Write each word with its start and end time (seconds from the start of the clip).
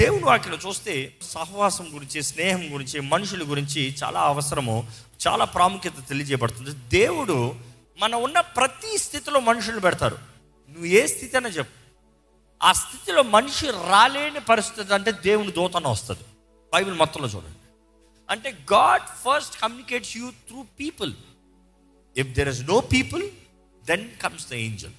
దేవుని 0.00 0.24
వాక్యలో 0.24 0.58
చూస్తే 0.68 1.14
సహవాసం 1.22 1.94
గురించి 1.94 2.22
స్నేహం 2.22 2.74
గురించి 2.74 3.00
మనుషుల 3.00 3.50
గురించి 3.50 3.94
చాలా 4.04 4.20
అవసరము 4.20 4.88
చాలా 5.28 5.44
ప్రాముఖ్యత 5.44 6.08
తెలియజేయబడుతుంది. 6.08 6.70
దేవుడు 6.70 7.54
మన 7.98 8.14
ఉన్న 8.14 8.40
ప్రతి 8.40 8.98
స్థితిలో 8.98 9.40
మనుషులు 9.40 9.80
పెడతారు 9.80 10.18
నువ్వు 10.68 10.84
ఏ 10.84 11.06
స్థితి 11.06 11.36
అయినా 11.36 11.48
చెప్పు. 11.48 11.72
ఆ 12.62 12.72
స్థితిలో 12.72 13.22
మనిషి 13.22 13.66
రాలేని 13.66 14.40
పరిస్థితి 14.40 14.94
అంటే 14.94 15.12
దేవుని 15.12 15.52
దూతన 15.52 15.88
వస్తుంది. 15.88 16.20
బైబిల్ 16.74 16.94
మొత్తంలో 16.94 17.28
చూడండి. 17.28 17.58
అంటే 18.30 18.50
God 18.50 19.02
first 19.02 19.60
communicates 19.60 20.16
you 20.16 20.30
through 20.30 20.64
people. 20.80 21.12
If 22.16 22.28
there 22.28 22.48
is 22.48 22.62
no 22.62 22.80
people 22.80 23.30
then 23.84 24.16
comes 24.16 24.50
the 24.50 24.54
angel 24.54 24.92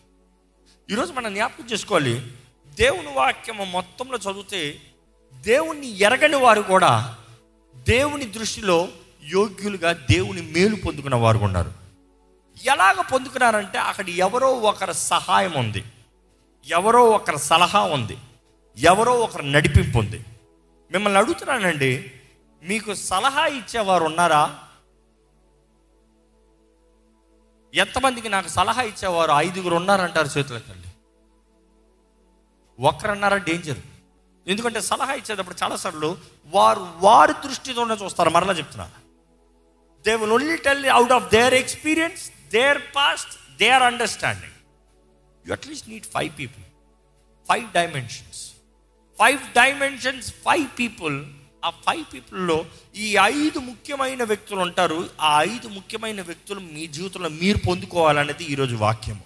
ఈరోజు 0.91 1.13
మనం 1.13 1.33
జ్ఞాపకం 1.33 1.65
చేసుకోవాలి 1.65 2.31
దేవుని 2.67 3.13
వాక్యం 3.13 3.71
మొత్తంలో 3.71 4.17
చదివితే 4.17 4.81
దేవుణ్ణి 5.41 5.87
ఎరగని 5.87 6.35
వారు 6.35 6.61
కూడా 6.61 7.17
దేవుని 7.75 8.25
దృష్టిలో 8.25 8.87
యోగ్యులుగా 9.23 9.91
దేవుని 9.91 10.41
మేలు 10.41 10.75
పొందుకున్న 10.75 11.15
వారు 11.15 11.37
ఉన్నారు. 11.37 11.73
ఎలాగ 12.63 13.01
పొందుకున్నారంటే 13.01 13.77
అక్కడ 13.77 14.09
ఎవరో 14.09 14.51
ఒకరి 14.51 14.93
సహాయం 14.93 15.53
ఉంది. 15.53 15.83
ఎవరో 16.67 17.09
ఒకరి 17.09 17.39
సలహా 17.39 17.83
ఉంది. 17.83 18.17
ఎవరో 18.77 19.13
ఒకరి 19.13 19.51
నడిపింపు 19.51 19.97
ఉంది. 19.97 20.25
మిమ్మల్ని 20.91 21.19
అడుగుతున్నానండి 21.19 22.11
మీకు 22.63 22.93
సలహా 22.93 23.45
ఇచ్చేవారు 23.45 24.03
ఉన్నారా? 24.03 24.59
ఎంతమందికి 27.73 28.29
నాకు 28.29 28.47
సలహా 28.47 28.81
ఇచ్చేవారు 28.81 29.31
ఐదుగురు 29.31 29.75
ఉన్నారంటారు 29.75 30.27
చేతుల 30.27 30.57
తల్లి 30.57 30.87
ఒక్కరన్నారా 32.79 33.37
డేంజర్? 33.37 33.77
ఎందుకంటే 34.47 34.81
సలహా 34.81 35.13
ఇచ్చేటప్పుడు 35.13 35.55
చాలాసార్లు 35.63 36.17
వారు 36.45 36.93
వారి 36.97 37.33
దృష్టితోనే 37.47 37.93
చూస్తారు. 37.93 38.29
మరలా 38.29 38.53
చెప్తున్నా. 38.53 38.91
They 40.05 40.15
will 40.15 40.31
only 40.31 40.57
tell 40.57 40.85
out 40.85 41.11
of 41.11 41.31
their 41.31 41.53
experience 41.53 42.31
their 42.51 42.81
past 42.95 43.57
their 43.57 43.83
understanding 43.83 44.51
you 45.47 45.51
at least 45.51 45.89
need 45.89 46.05
five 46.05 46.39
people 46.39 46.63
five 47.49 47.71
dimensions 47.71 48.51
five 49.19 49.39
dimensions 49.39 50.31
five 50.31 50.67
people 50.79 51.25
ఆ 51.65 51.69
ఫైవ్ 51.69 52.05
పీపుల్లో 52.13 52.65
ఈ 52.95 53.17
ఐదు 53.17 53.59
ముఖ్యమైన 53.59 54.23
వ్యక్తులు 54.23 54.59
ఉంటారు. 54.59 55.09
ఆ 55.21 55.41
ఐదు 55.41 55.67
ముఖ్యమైన 55.67 56.21
వ్యక్తులు 56.21 56.59
మీ 56.59 56.87
జీవితంలో 56.87 57.29
మీరు 57.29 57.57
పొందుకోవాలనేది 57.57 58.43
ఈరోజు 58.43 58.75
వాక్యము. 58.75 59.23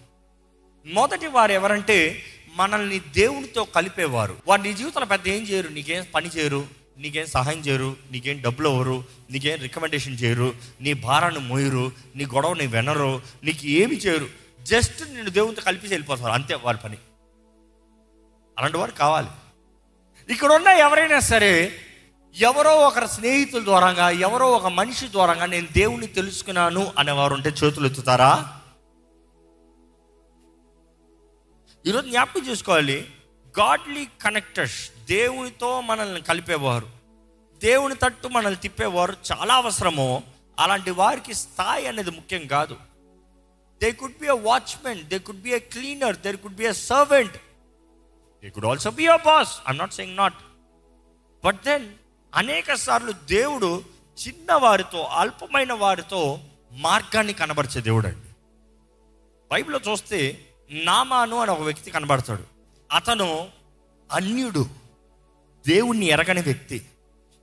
మొదటి 0.85 1.27
వారు 1.27 1.51
ఎవరంటే 1.51 2.23
మనల్ని 2.55 2.99
దేవునితో 2.99 3.63
కలిపేవారు. 3.63 4.37
వారు 4.47 4.61
నీ 4.61 4.73
జీవితంలో 4.73 5.07
పెద్ద 5.07 5.27
ఏం 5.27 5.43
చేయరు? 5.43 5.69
నీకేం 5.69 6.05
పని 6.15 6.29
చేయరు? 6.29 6.67
నీకేం 6.97 7.25
సహాయం 7.25 7.59
చేయరు? 7.59 7.95
నీకేం 8.11 8.41
డబ్బులు 8.41 8.69
అవ్వరు 8.69 9.03
నీకేం 9.31 9.59
రికమెండేషన్ 9.59 10.17
చేయరు? 10.23 10.55
నీ 10.81 10.93
భారాన్ని 10.93 11.39
మోయరు? 11.39 11.91
నీ 12.15 12.25
గొడవని 12.25 12.67
వినరు? 12.67 13.21
నీకు 13.43 13.65
ఏమి 13.65 13.95
చేయరు? 13.95 14.27
జస్ట్ 14.61 15.13
నేను 15.13 15.29
దేవునితో 15.29 15.61
కలిపి 15.61 15.87
వెళ్ళిపోతారు. 15.87 16.31
అంతే 16.31 16.55
వారి 16.55 16.77
పని. 16.77 16.97
అలాంటి 18.57 18.77
వారు 18.77 18.91
కావాలి. 18.91 19.27
ఇక్కడ 20.29 20.53
ఉన్న 20.53 20.67
ఎవరైనా 20.67 21.19
సరే 21.19 21.75
ఎవరో 22.39 22.71
ఒకరి 22.71 23.07
స్నేహితుల 23.07 23.63
ద్వారంగా 23.63 24.09
ఎవరో 24.09 24.51
ఒక 24.51 24.65
మనిషి 24.65 25.07
ద్వారంగా 25.07 25.45
నేను 25.45 25.67
దేవుణ్ణి 25.71 26.07
తెలుసుకున్నాను 26.07 26.93
అనేవారు 26.97 27.33
ఉంటే 27.33 27.49
చేతులు 27.49 27.85
ఎత్తుతారా? 27.85 28.59
ఈరోజు 31.87 32.07
జ్ఞాపకం 32.07 32.43
చేసుకోవాలి. 32.47 33.11
గాడ్లీ 33.59 34.07
కనెక్టర్స్ 34.21 34.91
దేవునితో 35.09 35.81
మనల్ని 35.81 36.21
కలిపేవారు. 36.21 36.87
దేవుని 37.61 37.95
తట్టు 37.95 38.27
మనల్ని 38.27 38.59
తిప్పేవారు 38.59 39.13
చాలా 39.31 39.53
అవసరము. 39.55 40.23
అలాంటి 40.59 40.91
వారికి 40.91 41.33
స్థాయి 41.33 41.87
అనేది 41.87 42.11
ముఖ్యం 42.11 42.47
కాదు. 42.47 42.77
They 43.81 43.91
could 43.91 44.17
be 44.21 44.27
a 44.27 44.33
watchman 44.33 45.03
they 45.03 45.19
could 45.19 45.41
be 45.41 45.53
a 45.53 45.57
cleaner 45.57 46.17
there 46.17 46.37
could 46.37 46.55
be 46.55 46.65
a 46.65 46.71
servant 46.71 47.37
they 48.43 48.49
could 48.49 48.65
also 48.65 48.91
be 48.91 49.07
a 49.07 49.15
boss 49.15 49.53
I'm 49.67 49.77
not 49.77 49.93
saying 49.93 50.17
not 50.17 50.39
but 51.43 51.61
then 51.63 51.85
అనేక 52.35 52.73
సార్లు 52.73 53.11
దేవుడు 53.11 53.83
చిన్న 54.27 54.53
వారితో 54.53 55.03
అల్పమైన 55.21 55.73
వారితో 55.73 56.39
మార్గాన్ని 56.71 57.33
కనబరిచే 57.33 57.81
దేవుడు 57.81 58.07
అండి. 58.07 58.29
బైబిల్లో 59.51 59.91
చూస్తే 59.91 60.19
నామాను 60.71 61.37
అని 61.37 61.51
ఒక 61.51 61.61
వ్యక్తి 61.61 61.91
కనబడతాడు. 61.91 62.43
అతను 62.91 63.47
అన్యుడు. 64.11 64.65
దేవుణ్ణి 65.67 66.05
ఎరగని 66.05 66.41
వ్యక్తి. 66.41 66.85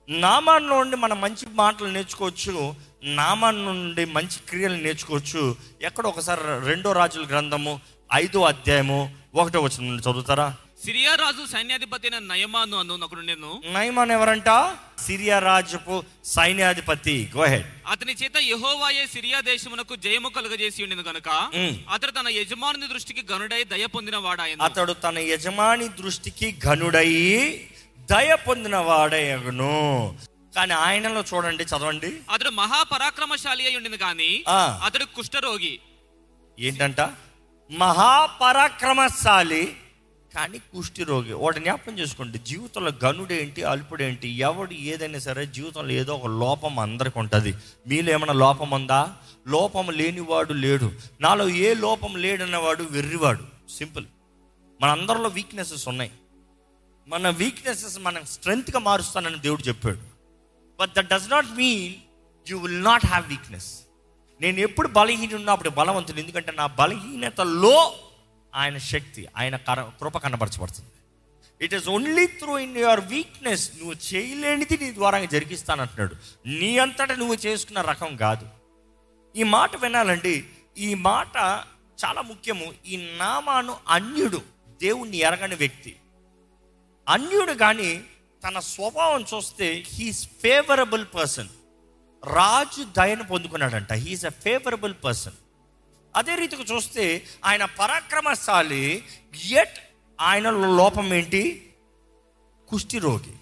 నామాన్ 0.09 0.67
నుండి 0.67 0.95
మనం 0.95 1.21
మంచి 1.21 1.47
మాటలు 1.53 1.87
నేర్చుకోవచ్చు. 1.87 2.75
నామాన్ 3.03 3.65
నుండి 3.65 4.05
మంచి 4.05 4.39
క్రియలు 4.49 4.75
నేర్చుకోవచ్చు. 4.75 5.55
ఎక్కడ 5.81 6.07
ఒకసారి 6.07 6.41
రెండో 6.65 6.91
రాజుల 6.91 7.25
గ్రంథము 7.27 7.79
ఐదో 8.13 8.41
అధ్యాయము 8.41 9.15
ఒకటో 9.35 9.61
వచ్చిన 9.61 9.95
చదువుతారా? 9.95 10.55
సిరియా 10.83 11.15
రాజు 11.15 11.45
సైన్యాధిపతి 11.45 12.07
అయిన 12.07 12.17
నయమాను 12.25 12.77
అను 12.77 13.05
ఒకడు 13.05 13.21
నేను 13.21 13.49
నయమాన్ 13.73 14.11
ఎవరంట? 14.11 14.49
సిరియా 14.99 15.39
రాజుపు 15.39 15.95
సైన్యాధిపతి. 16.25 17.15
గోహెడ్ 17.35 17.67
అతని 17.87 18.13
చేత 18.13 18.37
యెహోవాయే 18.43 19.07
సిరియా 19.07 19.39
దేశమునకు 19.41 19.95
జయము 19.95 20.29
కలుగజేసి 20.29 20.83
ఉండిన 20.83 21.01
గనుక 21.01 21.29
మ్. 21.55 21.73
అతడు 21.89 22.11
తన 22.11 22.27
యజమానుని 22.29 22.87
దృష్టికి 22.87 23.21
గనుడై 23.31 23.63
దయ 23.63 23.85
పొందిన 23.85 24.17
వాడాయన. 24.17 24.59
అతడు 24.61 24.93
తన 24.93 25.17
యజమాని 25.31 25.87
దృష్టికి 25.99 26.59
ఘనుడై 26.65 27.09
దయ 28.11 28.35
పొందిన 28.47 28.75
వాడయగును 28.81 29.73
కానీ 30.55 30.73
ఆయనలో 30.79 31.21
చూడండి 31.21 31.63
చదవండి. 31.63 32.11
అతడు 32.29 32.49
మహాపరాక్రమశాలి 32.53 33.65
అయి 33.65 33.77
ఉండిన 33.77 33.95
గాని 34.01 34.31
ఆ. 34.47 34.59
అతడు 34.83 35.05
కుష్ఠరోగి. 35.15 35.73
ఏంటంట? 36.59 36.99
మహాపరాక్రమశాలి. 37.71 39.63
కానీ 40.35 40.57
కుష్టి 40.57 41.03
రోగి 41.03 41.33
వాడు 41.33 41.59
జ్ఞాపకం 41.59 41.99
చేసుకోండి. 41.99 42.39
జీవితంలో 42.39 42.91
గనుడేంటి 43.05 43.63
అల్పుడేంటి? 43.63 44.27
ఎవడు 44.27 44.73
ఏదైనా 44.73 45.19
సరే 45.19 45.45
జీవితంలో 45.45 45.91
ఏదో 45.91 46.15
ఒక 46.15 46.25
లోపం 46.25 46.79
అందరికి 46.79 47.19
ఉంటుంది. 47.19 47.53
మీలో 47.87 48.13
ఏమైనా 48.13 48.33
లోపం 48.33 48.71
ఉందా? 48.71 49.15
లోపం 49.47 49.89
లేనివాడు 49.89 50.53
లేడు. 50.53 50.91
నాలో 51.21 51.49
ఏ 51.49 51.73
లోపం 51.73 52.15
లేడన్నవాడు 52.15 52.83
వెర్రివాడు. 52.83 53.43
సింపుల్. 53.69 54.05
మన 54.81 54.89
అందరిలో 54.89 55.29
వీక్నెసెస్ 55.29 55.87
ఉన్నాయి. 55.87 56.11
మన 57.07 57.29
వీక్నెసెస్ 57.29 57.99
మనం 57.99 58.25
స్ట్రెంగ్త్గా 58.25 58.79
మారుస్తానని 58.79 59.39
దేవుడు 59.39 59.61
చెప్పాడు. 59.61 60.13
But 60.79 60.91
that 60.97 61.07
does 61.07 61.29
not 61.29 61.47
mean 61.57 61.93
you 62.49 62.57
will 62.59 62.83
not 62.83 63.05
have 63.05 63.29
weakness 63.29 63.73
నేను 64.41 64.59
ఎప్పుడు 64.59 64.87
బలహీన 64.87 65.35
ఉన్నప్పుడు 65.35 65.69
బలవంతుడు 65.69 66.19
ఎందుకంటే 66.19 66.51
నా 66.51 66.67
బలహీనతలో 66.67 67.93
ఆయన 68.55 68.77
శక్తి 68.77 69.27
ఆయన 69.37 69.55
కర 69.55 69.81
కృప 69.81 70.17
కనబరచబడుతుంది. 70.17 70.89
It 71.65 71.73
is 71.73 71.89
only 71.89 72.27
through 72.27 72.57
in 72.57 72.77
your 72.77 72.99
weakness 72.99 73.71
నువ్వు 73.77 73.95
చేయలేనిది 74.13 74.77
నీ 74.77 74.93
ద్వారా 74.93 75.25
జరిగిస్తానంటున్నాడు. 75.25 76.15
నీ 76.47 76.77
అంతటా 76.77 77.15
నువ్వు 77.15 77.35
చేసుకున్న 77.35 77.81
రకం 77.81 78.15
కాదు. 78.15 78.47
ఈ 79.35 79.43
మాట 79.43 79.75
వినాలండి 79.75 80.45
ఈ 80.77 80.93
మాట 80.93 81.35
చాలా 82.05 82.21
ముఖ్యము. 82.21 82.73
ఈ 82.85 83.15
నామాను 83.17 83.77
అన్యుడు 83.87 84.41
దేవుణ్ణి 84.81 85.17
ఎరగని 85.17 85.55
వ్యక్తి. 85.55 85.95
అన్యుడు 87.09 87.53
కానీ 87.53 88.03
తన 88.47 88.59
స్వభావం 88.59 89.25
చూస్తే 89.33 89.83
హీస్ 89.87 90.29
ఫేవరబుల్ 90.41 91.05
పర్సన్ 91.15 91.47
రాజు 92.25 92.83
దయను 92.83 93.23
పొందుకున్నాడంట. 93.23 93.93
He is 93.93 94.25
a 94.25 94.29
favourable 94.29 94.93
person 95.03 95.33
అదే 96.15 96.35
రీతికి 96.35 96.63
చూస్తే 96.63 97.27
ఆయన 97.45 97.65
పరాక్రమశాలి 97.65 99.03
ఎట్ 99.51 99.79
ఆయన 100.21 100.49
లోపం 100.49 101.13
ఏంటి? 101.13 101.73
కుష్టి 102.69 102.99
రోగి. 102.99 103.33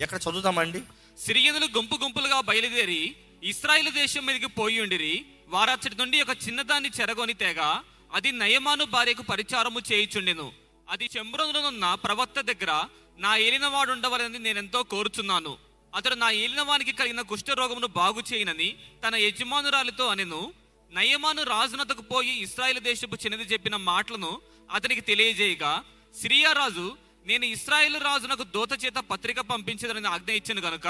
ఎక్కడ 0.00 0.20
చదువుతామండి 0.30 0.82
సిరియనులు 1.18 1.66
గుంపు 1.76 1.94
గుంపులుగా 2.02 2.40
బయలుదేరి 2.40 3.16
ఇస్రాయిల్ 3.42 3.92
దేశం 3.92 4.26
మీదకి 4.26 4.46
పోయి 4.46 4.80
ఉండిరి. 4.80 5.26
వారచ్చటి 5.48 5.96
నుండి 5.96 6.22
ఒక 6.22 6.28
చిన్నదాన్ని 6.48 6.90
చెరగొని 7.00 7.34
తేగ 7.34 7.80
అది 8.12 8.32
నయమాను 8.32 8.84
భార్యకు 8.84 9.22
పరిచారము 9.22 9.80
చేయిచుండెను. 9.92 10.52
అది 10.90 11.08
చెంబ్రంలోనున్న 11.16 11.94
ప్రవక్త 11.94 12.40
దగ్గర 12.40 12.84
నా 13.18 13.36
ఏలినవాడు 13.36 13.92
ఉండవలని 13.92 14.38
నేనెంతో 14.38 14.82
కోరుచున్నాను. 14.82 15.56
అతడు 15.94 16.14
నా 16.14 16.30
ఏలినవానికి 16.30 16.92
కలిగిన 16.92 17.20
కుష్ఠరోగమును 17.20 17.86
బాగు 17.86 18.22
చేయనని 18.32 18.76
తన 19.08 19.16
యజమానురాలితో 19.16 20.06
అనెను. 20.06 20.52
నయమాను 20.92 21.42
రాజునతకు 21.52 22.02
పోయి 22.12 22.34
ఇస్రాయేల్ 22.44 22.80
దేశపు 22.88 23.16
చిన్నది 23.22 23.46
చెప్పిన 23.52 23.76
మాటలను 23.90 24.30
అతనికి 24.76 25.02
తెలియజేయగా 25.10 25.72
సిరియా 26.14 26.52
రాజు 26.60 26.86
నేను 27.26 27.44
ఇస్రాయేల్ 27.54 27.98
రాజునకు 28.08 28.44
దూత 28.54 28.72
చేత 28.84 28.98
పత్రిక 29.12 29.40
పంపించదని 29.50 30.08
ఆజ్ఞ 30.14 30.30
ఇచ్చాను 30.40 30.62
గనుక 30.66 30.86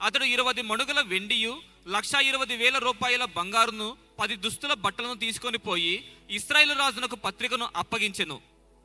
అతడు 0.00 0.26
ఇరవై 0.34 0.54
మణుగుల 0.70 1.00
వెండియు 1.12 1.52
లక్ష 1.94 2.12
ఇరవై 2.28 2.56
వేల 2.62 2.76
రూపాయల 2.86 3.24
బంగారును 3.36 3.88
పది 4.20 4.34
దుస్తుల 4.44 4.72
బట్టలను 4.84 5.16
తీసుకొని 5.24 5.58
పోయి 5.66 5.94
ఇస్రాయేల్ 6.38 6.74
రాజునకు 6.80 7.16
పత్రికను 7.26 7.66
అప్పగించెను. 7.82 8.36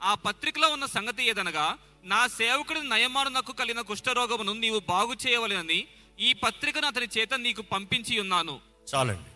ఆ 0.01 0.13
పత్రికలో 0.25 0.67
ఉన్న 0.75 0.85
సంగతి 0.97 1.23
ఏదనగా 1.31 1.67
నా 2.13 2.21
సేవకుడి 2.39 2.81
నయమానునకు 2.93 3.51
కలిగిన 3.59 3.81
కుష్ఠరోగమును 3.89 4.53
నీవు 4.63 4.79
బాగు 4.93 5.13
చేయవలెనని 5.23 5.79
ఈ 6.19 6.31
పత్రికను 6.43 6.87
అతని 6.91 7.07
చేత 7.15 7.33
నీకు 7.45 7.61
పంపించి 7.73 8.13
ఉన్నాను. 8.23 8.55
చాలండి. 8.91 9.31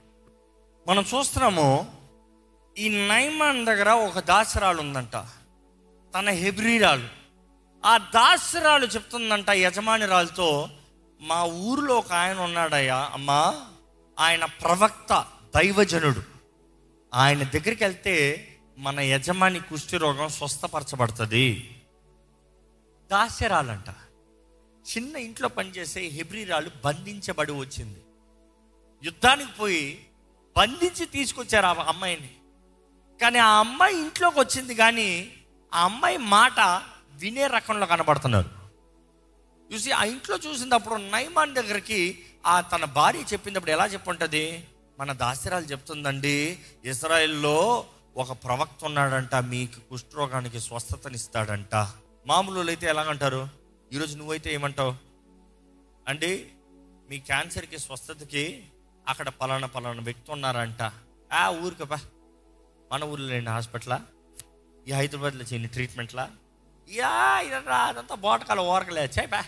మనం 0.87 1.05
చూస్తున్నాము 1.15 1.95
ఈ 2.77 3.07
నైమాన్ 3.07 3.65
దగ్గర 3.65 3.89
ఒక 3.89 4.19
దాసరాలు 4.19 4.81
ఉందంట. 4.81 5.15
తన 6.15 6.29
హెబ్రీరాలు 6.29 7.07
ఆ 7.85 7.97
దాసరాలు 7.97 8.85
చెప్తుందంట 8.85 9.49
యజమానిరాలతో 9.49 10.69
మా 11.21 11.43
ఊరిలో 11.43 11.95
ఒక 11.95 12.13
ఆయన 12.13 12.39
ఉన్నాడయ్యా 12.39 13.09
అమ్మా 13.13 13.67
ఆయన 14.19 14.45
ప్రవక్త 14.45 15.25
దైవజనుడు. 15.55 16.21
ఆయన 17.13 17.43
దగ్గరికి 17.43 17.83
వెళ్తే 17.83 18.47
మన 18.77 18.99
యజమాని 18.99 19.59
కుష్టి 19.59 19.97
రోగం 19.97 20.29
స్వస్థపరచబడుతుంది. 20.29 21.75
దాస్యరాలంట 23.11 23.89
చిన్న 24.89 25.15
ఇంట్లో 25.15 25.49
పనిచేసే 25.49 26.01
హెబ్రీరాలు 26.01 26.71
బంధించబడి 26.85 27.51
వచ్చింది. 27.51 27.99
యుద్ధానికి 29.03 29.51
పోయి 29.51 30.08
బంధించి 30.57 31.05
తీసుకొచ్చారు 31.05 31.65
ఆ 31.65 31.83
అమ్మాయిని. 31.83 32.29
కానీ 33.21 33.39
ఆ 33.39 33.59
అమ్మాయి 33.59 33.97
ఇంట్లోకి 33.97 34.39
వచ్చింది 34.39 34.75
కానీ 34.75 35.31
ఆ 35.73 35.83
అమ్మాయి 35.83 36.17
మాట 36.17 36.59
వినే 37.11 37.47
రకంలో 37.47 37.85
కనబడుతున్నారు. 37.85 38.49
చూసి 39.73 39.91
ఆ 39.91 40.03
ఇంట్లో 40.03 40.37
చూసినప్పుడు 40.37 40.95
నైమాన్ 40.95 41.55
దగ్గరికి 41.55 42.23
ఆ 42.45 42.61
తన 42.61 42.85
భార్య 42.85 43.19
చెప్పినప్పుడు 43.19 43.71
ఎలా 43.71 43.85
చెప్పుంటుంది? 43.85 44.67
మన 44.99 45.11
దాసిరాలు 45.11 45.65
చెప్తుందండి 45.65 46.59
ఇజ్రాయెల్లో 46.85 47.85
ఒక 48.17 48.31
ప్రవక్త 48.31 48.85
ఉన్నాడంట 48.85 49.35
మీకు 49.35 49.89
కుష్ఠరోగానికి 49.89 50.59
స్వస్థతనిస్తాడంట. 50.59 51.75
మామూలు 52.27 52.67
అయితే 52.69 52.87
ఎలాగంటారు? 52.87 53.49
ఈరోజు 53.93 54.17
నువ్వైతే 54.17 54.53
ఏమంటావు? 54.53 54.95
అండి 56.07 56.47
మీ 57.09 57.19
క్యాన్సర్కి 57.19 57.79
స్వస్థతకి 57.79 58.67
అక్కడ 59.07 59.29
పలానా 59.39 59.67
పలానా 59.75 60.01
వ్యక్తి 60.07 60.29
ఉన్నారంట. 60.35 60.81
ఆ 61.31 61.43
ఊరికి 61.63 61.85
పా 61.91 61.97
మన 62.91 63.03
ఊర్లో 63.11 63.27
లేని 63.31 63.51
హాస్పిటలా? 63.55 63.97
ఈ 64.87 64.91
హైదరాబాద్లో 64.99 65.45
చేయని 65.49 65.69
ట్రీట్మెంట్లా? 65.75 66.25
యా 66.87 67.13
ఇదంతా 67.47 67.77
అదంతా 67.89 68.15
బోటకాల 68.25 68.59
ఓరకలే 68.73 69.03
చేయి 69.17 69.41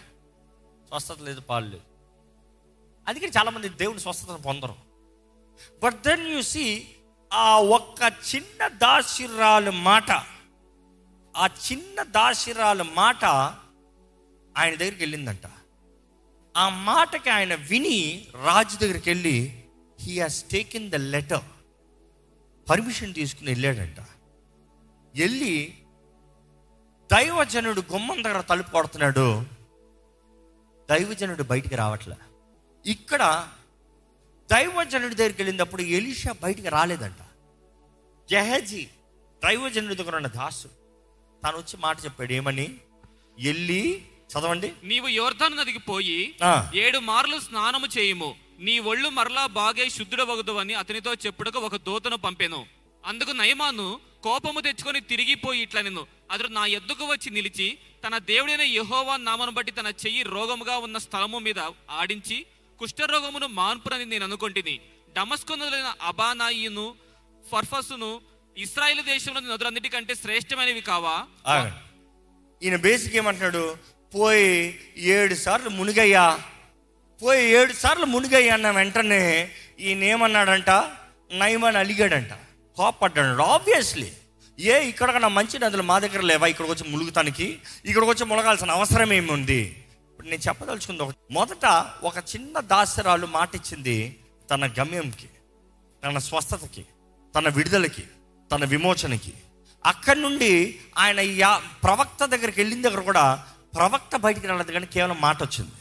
స్వస్థత 0.89 1.19
లేదు 1.27 1.41
పాలు 1.49 1.67
లేదు 1.73 1.85
అందుకే 3.07 3.27
చాలామంది 3.37 3.67
దేవుని 3.81 4.01
స్వస్థతను 4.05 4.41
పొందరు. 4.49 4.75
బట్ 5.83 5.97
దెన్ 6.07 6.25
యు 6.33 6.41
సీ 6.53 6.65
ఆ 7.31 7.45
ఒక్క 7.77 8.01
చిన్న 8.29 8.67
దాసిరాలు 8.83 9.71
మాట 9.87 10.11
ఆ 11.35 11.45
చిన్న 11.67 12.03
దాసిరాలు 12.17 12.85
మాట 12.99 13.23
ఆయన 14.55 14.73
దగ్గరికి 14.75 15.01
వెళ్ళిందంట. 15.03 15.45
ఆ 16.57 16.69
మాటకి 16.69 17.29
ఆయన 17.29 17.55
విని 17.55 18.27
రాజు 18.45 18.77
దగ్గరికి 18.77 19.09
వెళ్ళి 19.09 19.63
he 19.99 20.19
has 20.19 20.43
taken 20.43 20.91
the 20.91 20.95
letter 20.95 21.43
permission 22.69 23.13
తీసుకుని 23.13 23.51
వెళ్ళాడంట. 23.51 23.99
వెళ్ళి 25.15 25.73
దైవజనుడు 27.11 27.83
గుమ్మం 27.91 28.23
దగ్గర 28.23 28.41
తలుపు 28.41 28.71
కొడుతున్నాడు. 28.71 29.45
దైవజనుడు 30.89 31.43
బయటికి 31.43 31.75
రావట్లే. 31.75 32.15
ఇక్కడ 32.85 33.47
దైవజనుడి 34.51 35.15
దగ్గరికి 35.15 35.41
వెళ్ళినప్పుడు 35.41 35.81
ఎలీషా 35.81 36.31
బయటికి 36.31 36.69
రాలేదంట. 36.69 37.21
జహజీ 38.29 38.87
దైవజనుడి 39.43 39.95
దగ్గర 39.95 40.15
ఉన్న 40.15 40.27
దాసు 40.27 40.67
తను 41.43 41.57
వచ్చి 41.57 41.77
మాట 41.77 42.05
చెప్పాడు 42.05 42.33
ఏమని? 42.33 42.77
వెళ్ళి 43.43 44.05
చదవండి. 44.31 44.69
నీవు 44.83 45.07
యోర్ధాను 45.07 45.55
నదికి 45.55 45.81
పోయి. 45.89 46.19
ఏడు 46.83 46.99
మార్లు 47.09 47.39
స్నానము 47.39 47.87
చేయుము. 47.97 48.29
నీ 48.59 48.79
ఒళ్ళు 48.91 49.09
మరలా 49.09 49.45
బాగే 49.57 49.89
శుద్ధుడవగదు 49.89 50.53
అని 50.61 50.73
అతనితో 50.73 51.13
చెప్పుటకు 51.25 51.59
ఒక 51.59 51.75
దూతను 51.87 52.17
పంపెను. 52.17 52.61
అందుకు 53.05 53.31
నయమాను 53.31 53.87
కోపము 54.23 54.59
తెచ్చుకొని 54.61 54.99
తిరిగిపోయి 55.11 55.61
ఇట్లా 55.61 55.81
నేను 55.81 56.03
అతడు 56.31 56.47
నా 56.47 56.63
ఎద్దుకు 56.77 57.03
వచ్చి 57.05 57.29
నిలిచి 57.29 57.67
తన 58.03 58.17
దేవుడైన 58.17 58.61
యెహోవా 58.61 59.17
నామను 59.17 59.51
బట్టి 59.51 59.71
తన 59.71 59.87
చెయ్యి 60.03 60.23
రోగముగా 60.35 60.75
ఉన్న 60.77 60.97
స్థలము 60.97 61.39
మీద 61.39 61.59
ఆడించి 61.89 62.37
కుష్ఠరోగమును 62.79 63.47
మాన్పునని 63.59 64.05
నేను 64.05 64.23
అనుకొంటిని. 64.23 64.75
డమస్కొనదైన 65.17 65.89
అబానాయిను 66.01 66.85
ఫర్ఫసును 67.51 68.11
ఇస్రాయేల్ 68.57 69.03
దేశంలోని 69.03 69.49
నదులన్నిటికంటే 69.49 70.15
శ్రేష్టమైనవి 70.15 70.81
కావా? 70.81 71.15
ఈయన 72.61 72.75
బేసిక్ 72.75 73.15
ఏమంటున్నాడు? 73.15 73.63
పోయి 74.15 74.79
ఏడు 74.97 75.35
సార్లు 75.35 75.69
మునిగయ్యా. 75.69 76.39
పోయి 77.21 77.45
ఏడు 77.45 77.73
సార్లు 77.73 78.05
మునిగయ్యా 78.05 78.53
అన్న 78.53 78.71
వెంటనే 78.71 79.51
ఈయన 79.79 80.03
ఏమన్నాడంట? 80.03 80.69
నయమని 81.31 81.77
అలిగాడంట. 81.77 82.33
కోపడ్డాడు 82.77 83.43
ఆబ్వియస్లీ 83.43 84.11
ఏ 84.59 84.89
ఇక్కడ 84.89 85.25
మంచి 85.25 85.59
నదులు 85.59 85.81
మా 85.81 85.99
దగ్గర 85.99 86.21
లేవా? 86.21 86.47
ఇక్కడికి 86.47 86.73
వచ్చి 86.73 86.91
ములుగుతానికి 86.91 87.59
ఇక్కడికి 87.85 88.11
వచ్చి 88.11 88.25
మునగాల్సిన 88.25 88.71
అవసరం 88.71 89.13
ఏముంది? 89.13 89.87
ఇప్పుడు 90.11 90.27
నేను 90.27 90.41
చెప్పదలుచుకుంది 90.47 91.03
ఒక 91.03 91.13
మొదట 91.31 91.65
ఒక 92.03 92.17
చిన్న 92.17 92.59
దాసరాలు 92.59 93.27
మాట 93.27 93.55
ఇచ్చింది 93.55 94.19
తన 94.51 94.67
గమ్యంకి 94.79 95.29
తన 96.03 96.17
స్వస్థతకి 96.17 96.85
తన 97.35 97.49
విడుదలకి 97.49 98.03
తన 98.51 98.65
విమోచనకి. 98.65 99.33
అక్కడి 99.85 100.21
నుండి 100.21 100.79
ఆయన 100.97 101.19
యా 101.19 101.61
ప్రవక్త 101.83 102.25
దగ్గరికి 102.25 102.61
వెళ్ళిన 102.61 102.81
దగ్గర 102.81 102.99
కూడా 102.99 103.47
ప్రవక్త 103.75 104.15
బయటికి 104.15 104.47
రాలేదు 104.47 104.71
కానీ 104.71 104.85
కేవలం 104.85 105.21
మాట 105.21 105.43
వచ్చింది. 105.43 105.71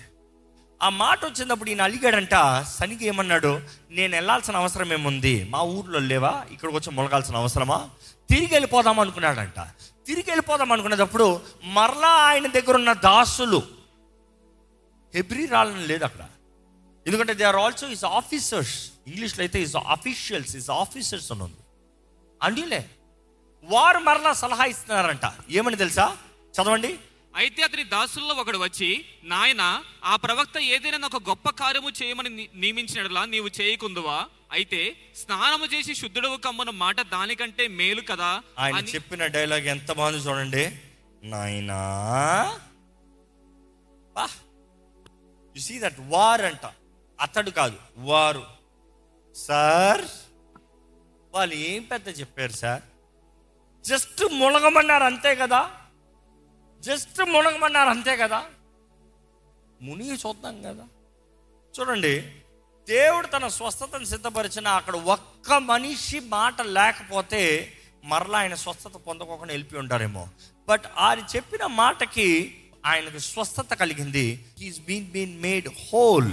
ఆ 0.82 0.88
మాట 0.88 1.24
వచ్చినప్పుడు 1.24 1.70
ఈయన 1.70 1.82
అలిగాడంట 1.82 2.62
సనికి 2.62 3.06
ఏమన్నాడు? 3.06 3.60
నేను 3.90 4.16
వెళ్ళాల్సిన 4.16 4.56
అవసరం 4.56 4.92
ఏముంది? 4.92 5.46
మా 5.50 5.62
ఊర్లో 5.62 5.98
లేవా? 5.98 6.46
ఇక్కడికి 6.50 6.78
వచ్చి 6.78 6.92
మొలగాల్సిన 6.92 7.36
అవసరమా? 7.36 7.90
తిరిగి 8.30 8.46
వెళ్ళిపోదాం 8.46 9.00
అనుకున్నాడంట. 9.00 9.60
తిరిగి 10.06 10.24
వెళ్ళిపోదాం 10.28 10.72
అనుకునేటప్పుడు 10.72 11.40
మరలా 11.64 12.08
ఆయన 12.08 12.46
దగ్గర 12.46 12.74
ఉన్న 12.74 12.92
దాసులు 12.92 13.62
హెబ్రి 15.14 15.46
రాలని 15.46 15.86
లేదు 15.86 16.04
అక్కడ. 16.04 16.26
ఎందుకంటే 17.06 17.34
they 17.34 17.44
are 17.44 17.56
also 17.56 17.88
is 17.88 18.04
officers 18.04 18.90
ఇంగ్లీష్లో 19.06 19.42
అయితే 19.42 19.62
ఇస్ 19.62 19.76
అఫీషియల్స్ 19.76 20.56
ఈజ్ 20.56 20.70
ఆఫీసర్స్ 20.70 21.32
అని 21.32 21.42
ఉంది. 21.42 21.56
అందులే 22.42 22.90
వారు 23.64 23.98
మరలా 23.98 24.32
సలహా 24.32 24.64
ఇస్తున్నారంట. 24.64 25.32
ఏమని 25.50 25.76
తెలుసా? 25.76 26.16
చదవండి. 26.62 26.98
అయితే 27.34 27.62
అతని 27.62 27.84
దాసుల్లో 27.84 28.34
ఒకడు 28.34 28.58
వచ్చి 28.58 29.04
నాయన 29.24 29.82
ఆ 30.04 30.16
ప్రవక్త 30.16 30.58
ఏదైనా 30.58 31.06
ఒక 31.06 31.28
గొప్ప 31.28 31.50
కార్యము 31.50 31.90
చేయమని 31.90 32.48
నియమించినట్లా 32.54 33.24
నీవు 33.24 33.50
చేయకుందువా? 33.60 34.28
అయితే 34.52 34.96
స్నానము 35.16 35.66
చేసి 35.66 35.94
శుద్ధుడవు 35.94 36.36
కమ్మన 36.36 36.70
మాట 36.70 37.00
దానికంటే 37.00 37.68
మేలు 37.68 38.00
కదా? 38.00 38.42
ఆయన 38.58 38.76
చెప్పిన 38.78 39.26
డైలాగ్ 39.26 39.66
ఎంత 39.66 39.92
బాగుంది 39.92 40.18
చూడండి. 40.18 40.64
నాయనా. 41.22 41.80
యు 45.56 45.60
సీ 45.60 45.78
దట్ 45.80 46.00
వార్ 46.08 46.40
అంట. 46.42 46.66
అతడు 47.20 47.50
కాదు 47.50 47.78
వారు. 47.96 48.46
సార్ 49.34 50.04
వాళ్ళు 51.32 51.54
ఏం 51.54 51.82
పెద్ద 51.82 52.20
చెప్పారు 52.20 52.52
సార్? 52.52 52.82
జస్ట్ 53.84 54.24
మునగమన్నారు 54.32 55.04
అంతే 55.04 55.34
కదా? 55.34 55.79
జస్ట్ 56.80 57.20
మునగమన్నారు 57.20 57.88
అంతే 57.88 58.16
కదా. 58.16 58.44
మునిగి 59.82 60.14
చూద్దాం 60.14 60.62
కదా. 60.62 60.88
చూడండి 61.80 62.20
దేవుడు 62.88 63.26
తన 63.26 63.48
స్వస్థతను 63.48 64.04
సిద్ధపరిచిన 64.04 64.68
అక్కడ 64.68 64.96
ఒక్క 64.96 65.52
మనిషి 65.52 66.20
మాట 66.20 66.62
లేకపోతే 66.62 67.72
మరలా 68.04 68.38
ఆయన 68.38 68.54
స్వస్థత 68.54 68.90
పొందకోకుండా 68.90 69.54
వెళ్ళి 69.54 69.78
ఉంటారేమో. 69.78 70.28
బట్ 70.68 70.82
ఆయన 70.98 71.26
చెప్పిన 71.36 71.66
మాటకి 71.66 72.58
ఆయనకు 72.86 73.18
స్వస్థత 73.18 73.74
కలిగింది. 73.74 74.46
He's 74.60 74.80
been 74.80 75.06
been 75.06 75.42
made 75.42 75.68
whole 75.68 76.32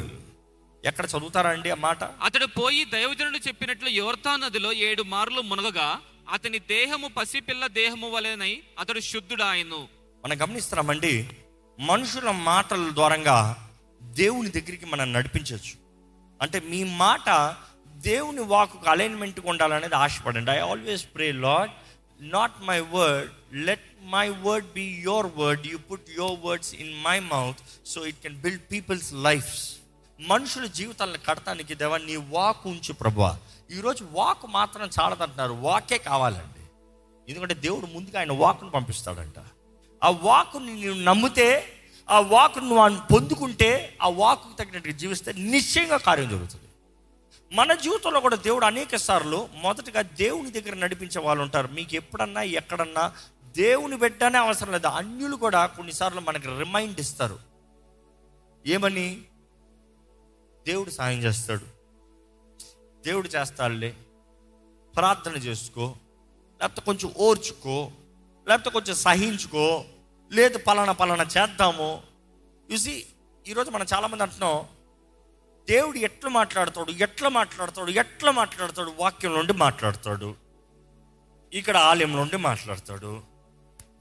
ఎక్కడ 0.86 1.06
చదువుతారా 1.06 1.50
అండి 1.50 1.70
ఆ 1.70 1.75
మాట? 1.75 2.04
అతడు 2.04 2.46
పోయి 2.46 2.86
దైవజనుడు 2.86 3.38
చెప్పినట్లు 3.38 3.89
యోర్తా 3.89 4.36
నదిలో 4.36 4.74
ఏడు 4.74 5.04
మార్లు 5.04 5.42
మునగగా 5.42 6.01
అతని 6.32 6.60
దేహము 6.60 7.08
పసిపిల్ల 7.08 7.68
దేహము 7.68 8.10
వలెనై 8.10 8.63
అతడు 8.80 9.00
శుద్ధుడాయను. 9.00 9.97
మనం 10.27 10.41
గమనిస్తున్నామండి 10.41 11.29
మనుషుల 11.79 12.31
మాటల 12.31 12.89
ద్వారంగా 12.93 13.69
దేవుని 14.01 14.50
దగ్గరికి 14.50 14.86
మనం 14.86 15.13
నడిపించవచ్చు. 15.13 15.77
అంటే 16.41 16.60
మీ 16.60 16.84
మాట 16.84 17.55
దేవుని 17.88 18.41
వాకు 18.41 18.89
అలైన్మెంట్గా 18.89 19.50
ఉండాలనేది 19.50 19.96
ఆశపడండి. 19.96 20.51
I 20.51 20.57
always 20.57 21.05
pray 21.15 21.31
Lord 21.31 21.72
not 22.22 22.51
my 22.62 22.79
word 22.79 23.31
let 23.53 23.81
my 24.03 24.29
word 24.29 24.74
be 24.74 25.01
your 25.05 25.27
word 25.36 25.67
you 25.67 25.77
put 25.77 26.10
your 26.19 26.39
words 26.46 26.74
in 26.74 27.03
my 27.03 27.19
mouth 27.19 27.57
so 27.86 28.05
it 28.05 28.22
can 28.22 28.41
build 28.41 28.62
people's 28.72 29.13
lifes 29.13 29.75
మనుషుల 30.19 30.65
జీవితాలను 30.65 31.17
కడటానికి 31.27 31.75
దేవా 31.75 31.98
నీ 31.98 32.15
వాక్ 32.15 32.67
ఉంచు 32.67 32.93
ప్రభా 32.93 33.39
ఈరోజు 33.77 34.07
వాక్ 34.12 34.46
మాత్రం 34.50 34.89
చాలదంటున్నారు. 35.01 35.53
వాకే 35.53 35.98
కావాలండి. 35.98 36.63
ఎందుకంటే 37.31 37.53
దేవుడు 37.53 37.86
ముందుగా 37.86 38.19
ఆయన 38.19 38.31
వాక్ను 38.31 38.69
పంపిస్తాడంట. 38.69 39.34
ఆ 40.04 40.10
వాకుని 40.10 40.86
నువ్వు 40.86 41.04
నమ్మితే 41.04 41.63
ఆ 42.10 42.20
వాకును 42.20 42.66
నువ్వు 42.66 43.08
పొందుకుంటే 43.13 43.98
ఆ 44.01 44.10
వాకు 44.10 44.58
తగినట్టుగా 44.60 44.96
జీవిస్తే 44.96 45.34
నిశ్చయంగా 45.34 45.98
కార్యం 45.98 46.30
జరుగుతుంది. 46.30 46.63
మన 47.51 47.74
జీవితంలో 47.74 48.20
కూడా 48.20 48.36
దేవుడు 48.36 48.66
అనేక 48.66 48.96
సార్లు 48.96 49.50
మొదటగా 49.56 50.01
దేవుని 50.01 50.51
దగ్గర 50.51 50.75
నడిపించే 50.75 51.22
వాళ్ళు 51.22 51.44
ఉంటారు. 51.44 51.68
మీకు 51.68 51.96
ఎప్పుడన్నా 51.96 52.42
ఎక్కడన్నా 52.42 53.13
దేవుని 53.58 53.98
పెట్టనే 53.98 54.38
అవసరం 54.38 54.72
లేదు. 54.72 54.88
అన్యులు 54.88 55.36
కూడా 55.36 55.66
కొన్నిసార్లు 55.66 56.22
మనకి 56.22 56.48
రిమైండ్ 56.48 57.00
ఇస్తారు. 57.00 57.39
ఏమని? 58.68 59.22
దేవుడు 60.68 60.89
సాయం 60.89 61.20
చేస్తాడు. 61.20 61.66
దేవుడు 63.06 63.27
చేస్తాడులే. 63.27 63.98
ప్రార్థన 64.96 65.32
చేసుకో. 65.32 65.96
లేకపోతే 66.62 66.82
కొంచెం 66.82 67.13
ఓర్చుకో. 67.18 67.92
లేకపోతే 68.48 68.70
కొంచెం 68.70 68.96
సహించుకో 68.96 69.86
లేదు 70.32 70.58
పలానా 70.58 70.92
పలానా 70.92 71.24
చేద్దాము. 71.24 72.04
చూసి 72.74 73.06
ఈరోజు 73.48 73.72
మనం 73.72 73.86
చాలామంది 73.94 74.24
అంటున్నాం 74.24 74.66
దేవుడు 75.70 75.98
ఎట్లా 75.98 76.30
మాట్లాడతాడు 76.30 76.92
ఎట్లా 76.92 77.30
మాట్లాడతాడు 77.30 77.92
ఎట్లా 77.92 78.32
మాట్లాడతాడు 78.32 78.94
వాక్యం 79.00 79.34
నుండి 79.34 79.54
మాట్లాడతాడు. 79.54 80.36
ఇక్కడ 81.54 81.77
ఆలయం 81.77 82.16
నుండి 82.16 82.38
మాట్లాడతాడు 82.38 83.22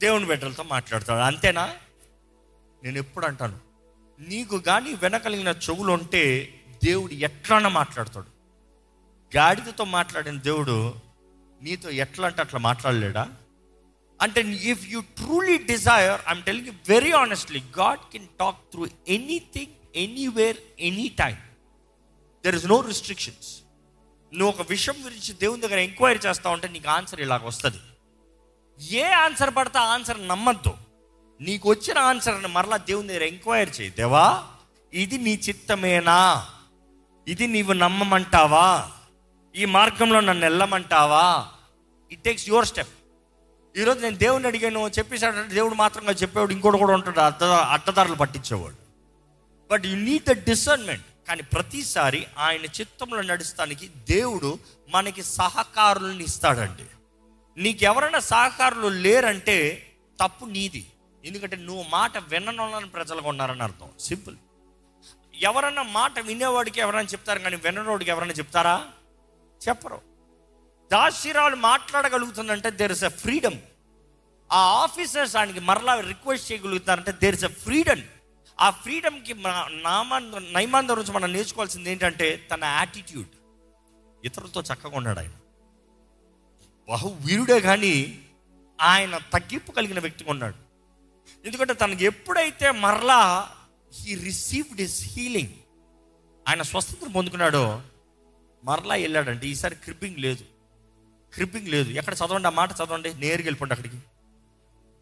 దేవుని 0.01 0.25
బిడ్డలతో 0.25 0.63
మాట్లాడతాడు. 0.63 1.21
అంతేనా? 1.21 1.75
నేను 2.83 2.99
ఎప్పుడు 2.99 3.27
అంటాను 3.27 3.59
నీకు 4.21 4.59
కానీ 4.59 4.95
వెనకలిగిన 4.95 5.49
చెవులు 5.49 5.93
ఉంటే 5.93 6.55
దేవుడు 6.85 7.13
ఎట్లన్నా 7.13 7.69
మాట్లాడతాడు. 7.69 8.27
గాడిదతో 9.37 9.85
మాట్లాడిన 9.85 10.41
దేవుడు 10.41 10.95
నీతో 11.63 11.91
ఎట్లా 11.91 12.27
అంటే 12.27 12.41
అట్లా 12.41 12.59
మాట్లాడలేడా? 12.59 13.33
అంటే 14.23 14.41
if 14.41 14.87
you 14.87 15.01
truly 15.01 15.59
desire 15.59 16.21
I'm 16.29 16.43
telling 16.43 16.67
you 16.67 16.73
very 16.89 17.13
honestly 17.13 17.63
God 17.79 17.99
can 18.13 18.27
talk 18.41 18.57
through 18.57 18.87
anything 19.09 19.73
anywhere 19.97 20.57
any 20.81 21.09
time 21.09 21.37
there 22.45 22.55
is 22.55 22.67
no 22.67 22.81
restrictions 22.81 23.59
నువ్వు 24.35 24.59
ఒక 24.59 24.67
విషయం 24.71 24.95
గురించి 25.05 25.33
దేవుని 25.33 25.63
దగ్గర 25.63 25.79
ఎంక్వైరీ 25.79 26.21
చేస్తా 26.27 26.51
ఉంటే 26.51 26.69
నీకు 26.69 26.89
ఆన్సర్ 26.89 27.21
ఇలాగ 27.21 27.47
వస్తుంది. 27.47 27.79
ఏ 28.97 29.03
ఆన్సర్ 29.03 29.57
పడితే 29.57 29.79
ఆ 29.79 29.83
ఆన్సర్ 29.83 30.29
నమ్మద్దు. 30.29 30.73
నీకు 31.41 31.71
వచ్చిన 31.71 31.99
ఆన్సర్ని 31.99 32.49
మరలా 32.49 32.77
దేవుని 32.77 33.09
దగ్గర 33.09 33.23
ఎంక్వైరీ 33.23 33.71
చేయి. 33.71 33.91
దేవా 33.91 34.47
ఇది 34.93 35.19
నీ 35.19 35.35
చిత్తమేనా? 35.49 36.47
ఇది 37.29 37.47
నీవు 37.47 37.73
నమ్మమంటావా? 37.73 38.91
ఈ 39.57 39.65
మార్గంలో 39.65 40.21
నన్ను 40.21 40.47
వెళ్ళమంటావా 40.47 41.49
ఇట్ 42.13 42.25
టేక్స్ 42.25 42.49
యువర్ 42.49 42.67
స్టెప్ 42.67 42.96
ఈరోజు 43.77 44.01
నేను 44.01 44.17
దేవుని 44.17 44.47
అడిగాను 44.47 44.89
చెప్పేశాడంటే 44.89 45.55
దేవుడు 45.55 45.75
మాత్రంగా 45.75 46.13
చెప్పేవాడు 46.13 46.53
ఇంకోటి 46.53 46.79
కూడా 46.79 46.95
ఉంటాడు 46.95 47.21
అడ్డ 47.21 47.45
అడ్డదారులు 47.45 48.15
పట్టించేవాడు. 48.15 48.77
But 49.71 49.87
you 49.87 49.97
need 49.97 50.25
the 50.25 50.33
discernment 50.33 51.03
కానీ 51.29 51.43
ప్రతిసారి 51.43 52.27
ఆయన 52.39 52.65
చిత్తంలో 52.65 53.23
నడుస్తానికి 53.23 53.91
దేవుడు 54.11 54.59
మనకి 54.89 55.23
సహకారులను 55.23 56.23
ఇస్తాడండి. 56.23 56.87
నీకు 57.61 57.85
ఎవరైనా 57.85 58.19
సహకారులు 58.19 58.89
లేరంటే 58.89 59.87
తప్పు 60.23 60.45
నీది. 60.45 60.87
ఎందుకంటే 61.25 61.57
నువ్వు 61.57 61.85
మాట 61.89 62.19
విననోళ్ళని 62.19 62.89
ప్రజలుగా 62.89 63.29
ఉన్నారని 63.29 63.63
అర్థం. 63.63 63.89
సింపుల్ 64.01 64.37
ఎవరన్నా 65.43 65.83
మాట 65.83 66.19
వినేవాడికి 66.19 66.81
ఎవరైనా 66.81 67.09
చెప్తారు 67.13 67.39
కానీ 67.39 67.57
విననోడికి 67.57 68.11
ఎవరైనా 68.11 68.33
చెప్తారా? 68.33 68.85
చెప్పరు. 69.69 70.16
దాసిరాలు 70.91 71.57
మాట్లాడగలుగుతుందంటే 71.71 72.71
దేర్ 72.71 72.93
ఇస్ 72.93 73.05
అ 73.05 73.13
ఫ్రీడమ్ 73.23 73.59
ఆ 74.51 74.61
ఆఫీసర్స్ 74.85 75.37
ఆయనకి 75.37 75.61
మరలా 75.61 76.01
రిక్వెస్ట్ 76.01 76.53
చేయగలుగుతారంటే 76.53 77.13
దేర్ 77.13 77.35
ఇస్ 77.35 77.45
అ 77.45 77.53
ఫ్రీడమ్ 77.65 78.05
ఆ 78.59 78.71
ఫ్రీడమ్కి 78.83 79.35
నామాన్ 79.89 80.29
నైమాంద 80.53 80.91
నుంచి 80.91 81.13
మనం 81.13 81.33
నేర్చుకోవాల్సింది 81.33 81.91
ఏంటంటే 81.91 82.49
తన 82.53 82.65
యాటిట్యూడ్ 82.65 83.33
ఇతరులతో 84.25 84.61
చక్కగా 84.61 84.97
ఉన్నాడు 84.97 85.21
ఆయన. 85.21 85.35
బహు 86.89 87.09
వీరుడే 87.27 87.61
కానీ 87.61 87.95
ఆయన 88.81 89.19
తగ్గింపు 89.33 89.73
కలిగిన 89.73 89.99
వ్యక్తిగా 89.99 90.31
ఉన్నాడు. 90.31 90.57
ఎందుకంటే 91.45 91.75
తనకి 91.75 92.05
ఎప్పుడైతే 92.05 92.71
మరలా 92.71 93.21
హీ 93.93 94.15
రిసీవ్డ్ 94.15 94.81
హిస్ 94.81 95.01
హీలింగ్ 95.15 95.55
ఆయన 96.47 96.63
స్వస్థతను 96.63 97.13
పొందుకున్నాడో 97.13 97.83
మరలా 98.65 98.95
వెళ్ళాడంటే 98.95 99.47
ఈసారి 99.47 99.77
క్రిప్పింగ్ 99.77 100.19
లేదు. 100.19 100.45
క్రిప్పింగ్ 101.37 101.71
లేదు 101.71 101.91
ఎక్కడ 102.01 102.15
చదవండి 102.19 102.49
ఆ 102.49 102.57
మాట 102.57 102.71
చదవండి 102.79 103.11
నేరుగా 103.21 103.49
వెళ్ళిపోండి 103.49 103.75
అక్కడికి 103.75 103.99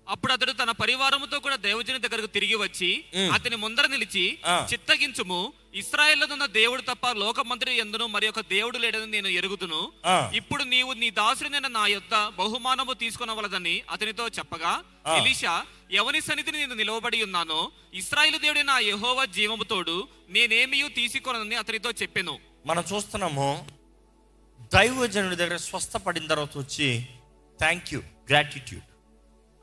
అప్పుడు 0.07 0.33
అతడు 0.33 0.53
తన 0.53 0.71
పరివారముతో 0.81 1.37
కూడా 1.41 1.57
దేవజని 1.63 2.01
దగ్గరకు 2.03 2.29
తిరిగి 2.29 2.57
వచ్చి. 2.57 2.89
అతని 3.37 3.57
ముందర 3.63 3.85
నిలిచి. 3.87 4.25
చిత్తగించుము 4.71 5.39
ఇస్రాయేళ్ళనున్న 5.81 6.47
దేవుడు 6.57 6.83
తప్ప 6.83 7.13
లోకమంత్రి 7.21 7.71
ఎందును 7.79 8.07
మరి 8.15 8.27
ఒక 8.29 8.41
దేవుడు 8.51 8.79
లేడని 8.79 9.09
నేను 9.15 9.29
ఎరుగుదును 9.39 9.81
ఆ. 10.07 10.17
ఇప్పుడు 10.41 10.65
నీవు 10.73 10.93
నీ 10.95 11.09
దాసుడినైన 11.17 11.69
నా 11.73 11.85
యొద్ద 11.87 12.15
బహుమానము 12.37 12.95
తీసుకునవలదని 13.03 13.75
అతనితో 13.91 14.27
చెప్పగా. 14.39 14.73
ఎలీషా 15.17 15.55
ఎవని 15.95 16.21
సన్నిధిని 16.23 16.59
నేను 16.59 16.75
నిలవబడి 16.75 17.21
ఉన్నానో 17.25 17.61
ఇస్రాయేలు 17.95 18.39
దేవుడి 18.39 18.65
నా 18.65 18.77
యెహోవా 18.85 19.25
జీవము 19.35 19.67
తోడు 19.67 19.97
నేనేమియూ 20.31 20.89
తీసుకొనని 20.95 21.59
అతనితో 21.63 21.93
చెప్పెను 22.01 22.35
మనం 22.67 22.85
చూస్తున్నాము 22.91 23.49
దైవజనుడి 24.75 25.37
దగ్గర 25.37 25.57
స్వస్థపడిన 25.57 26.27
తర్వాత 26.27 26.59
వచ్చి 26.59 27.09
థ్యాంక్ 27.59 27.95
యూ 27.95 28.01
గ్రాటిట్యూడ్ 28.01 28.85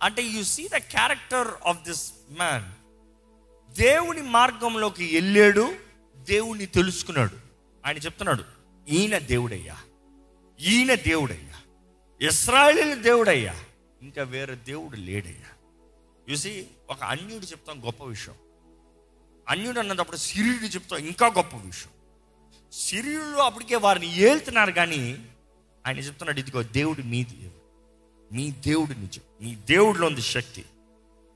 అంటే 0.04 0.22
you 0.22 0.44
see 0.44 0.68
the 0.68 0.78
character 0.78 1.48
of 1.68 1.84
this 1.84 2.14
man 2.32 2.72
దేవుని 3.74 4.22
మార్గంలోకి 4.22 5.16
వెళ్ళాడు 5.16 5.76
దేవుణ్ణి 6.16 6.66
తెలుసుకున్నాడు. 6.66 7.38
ఆయన 7.86 7.98
చెప్తున్నాడు 7.98 8.44
ఈయన 8.90 9.18
దేవుడయ్యా 9.18 9.78
ఈయన 10.60 10.94
దేవుడయ్యా 10.96 11.56
ఇస్రాయలీల 12.28 12.94
దేవుడయ్యా 12.94 13.56
ఇంకా 14.02 14.24
వేరే 14.24 14.56
దేవుడు 14.56 14.96
లేడయ్యా. 14.96 15.50
చూసి 16.32 16.68
ఒక 16.90 17.04
అన్యుడు 17.04 17.46
చెప్తాం 17.46 17.86
గొప్ప 17.86 18.04
విషయం. 18.04 18.36
అన్యుడు 19.50 19.80
అన్నప్పుడు 19.80 20.18
సిరియుడు 20.18 20.66
చెప్తాం 20.66 21.00
ఇంకా 21.00 21.28
గొప్ప 21.28 21.56
విషయం. 21.56 22.01
సిరియులు 22.72 23.38
అప్పటికే 23.38 23.76
వారిని 23.76 24.18
ఏళ్తున్నారు 24.18 24.72
కానీ 24.72 25.26
ఆయన 25.88 26.00
చెప్తున్నాడు 26.00 26.40
ఇదిగో 26.40 26.64
దేవుడు 26.64 27.02
మీ 27.02 27.24
దేవుడు. 27.24 27.62
మీ 28.34 28.52
దేవుడు 28.52 29.00
నిజం. 29.00 29.22
మీ 29.42 29.56
దేవుడిలో 29.56 30.08
ఉంది 30.08 30.22
శక్తి. 30.22 30.66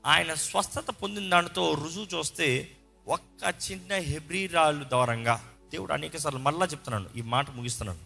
ఆయన 0.06 0.34
స్వస్థత 0.34 0.90
పొందిన 0.90 1.30
దానితో 1.30 1.74
రుజువు 1.74 2.04
చూస్తే 2.04 2.70
ఒక్క 3.08 3.54
చిన్న 3.70 3.94
హెబ్రీరాలు 3.94 4.84
ద్వారంగా 4.84 5.54
దేవుడు 5.72 5.92
అనేక 5.92 6.16
సార్లు 6.16 6.38
మళ్ళా 6.38 6.66
చెప్తున్నాను 6.66 7.18
ఈ 7.18 7.22
మాట 7.22 7.50
ముగిస్తున్నాను. 7.50 7.98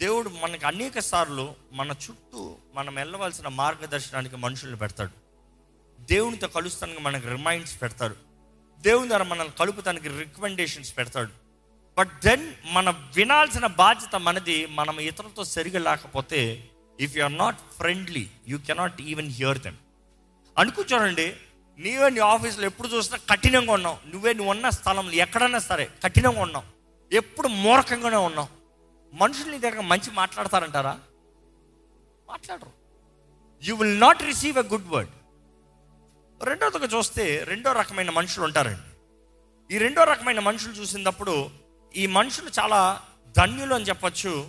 దేవుడు 0.00 0.28
మనకు 0.28 0.66
అనేక 0.66 0.98
సార్లు 0.98 1.54
మన 1.72 1.90
చుట్టూ 1.90 2.56
మనం 2.74 2.94
వెళ్ళవలసిన 2.94 3.48
మార్గదర్శనానికి 3.48 4.36
మనుషుల్ని 4.36 4.76
పెడతాడు. 4.76 5.10
దేవునితో 6.00 6.48
కలుస్తానికి 6.48 7.00
మనకు 7.00 7.28
రిమైండ్స్ 7.28 7.82
పెడతాడు. 7.82 8.16
దేవుని 8.80 9.08
ద్వారా 9.08 9.24
మనల్ని 9.24 9.54
కలుపుతానికి 9.58 10.08
రికమెండేషన్స్ 10.08 10.96
పెడతాడు. 10.96 11.47
బట్ 11.98 12.10
దెన్ 12.24 12.54
మనం 12.64 13.10
వినాల్సిన 13.16 13.66
బాధ్యత 13.66 14.16
మనది 14.16 14.66
మనం 14.66 15.00
ఇతరులతో 15.00 15.44
సరిగా 15.44 15.78
లేకపోతే 15.78 16.70
if 17.00 17.16
you 17.16 17.24
are 17.24 17.38
not 17.38 17.58
friendly 17.76 18.30
you 18.48 18.58
cannot 18.58 19.00
even 19.00 19.30
hear 19.30 19.58
them 19.58 19.76
అనుకుంటానండి 20.58 21.36
నీవే 21.78 22.10
నీ 22.10 22.20
ఆఫీస్లో 22.20 22.64
ఎప్పుడు 22.64 22.88
చూసినా 22.88 23.18
కఠినంగా 23.30 23.72
ఉన్నావు. 23.72 23.98
నువ్వే 24.06 24.32
నువ్వు 24.32 24.50
ఉన్న 24.50 24.70
స్థలంలో 24.70 25.12
ఎక్కడైనా 25.12 25.58
సరే 25.58 25.88
కఠినంగా 26.04 26.40
ఉన్నావు. 26.40 26.64
ఎప్పుడు 27.14 27.48
మూరకంగానే 27.48 28.16
ఉన్నావు. 28.16 28.48
మనుషులు 29.12 29.50
నీ 29.50 29.58
దగ్గర 29.58 29.80
మంచి 29.80 30.10
మాట్లాడతారంటారా? 30.10 30.98
మాట్లాడరు. 32.28 32.72
You 33.62 33.76
will 33.76 34.00
not 34.00 34.22
receive 34.22 34.58
a 34.58 34.62
good 34.62 34.88
word 34.88 35.10
రెండోదిగా 36.44 36.98
చూస్తే 36.98 37.44
రెండో 37.44 37.72
రకమైన 37.72 38.10
మనుషులు 38.10 38.44
ఉంటారండి. 38.44 38.88
ఈ 39.74 39.78
రెండో 39.78 40.04
రకమైన 40.04 40.40
మనుషులు 40.40 40.72
చూసినప్పుడు 40.72 41.50
ఈ 41.96 42.06
మనుషులు 42.06 42.50
చాలా 42.60 43.02
ధన్యులు 43.38 43.74
అని 43.74 43.84
చెప్పచ్చు. 43.84 44.48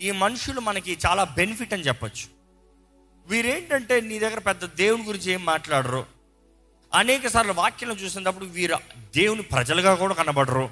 ఈ 0.00 0.10
మనుషులు 0.10 0.60
మనకి 0.60 0.98
చాలా 1.06 1.24
బెనిఫిట్ 1.24 1.72
అని 1.72 1.82
చెప్పచ్చు. 1.82 2.40
వీరేంటంటే 3.26 4.00
నీ 4.00 4.18
దగ్గర 4.18 4.38
పెద్ద 4.38 4.64
దేవుని 4.64 5.04
గురించి 5.04 5.32
ఏం 5.32 5.44
మాట్లాడరు. 5.44 6.06
అనేక 6.94 7.26
సార్లు 7.26 7.52
వాక్యం 7.52 7.90
చూసినప్పుడు 7.90 8.44
వీరు 8.44 8.76
దేవుని 9.16 9.42
ప్రజలుగా 9.42 9.94
కూడా 9.94 10.14
కనబడరు. 10.14 10.70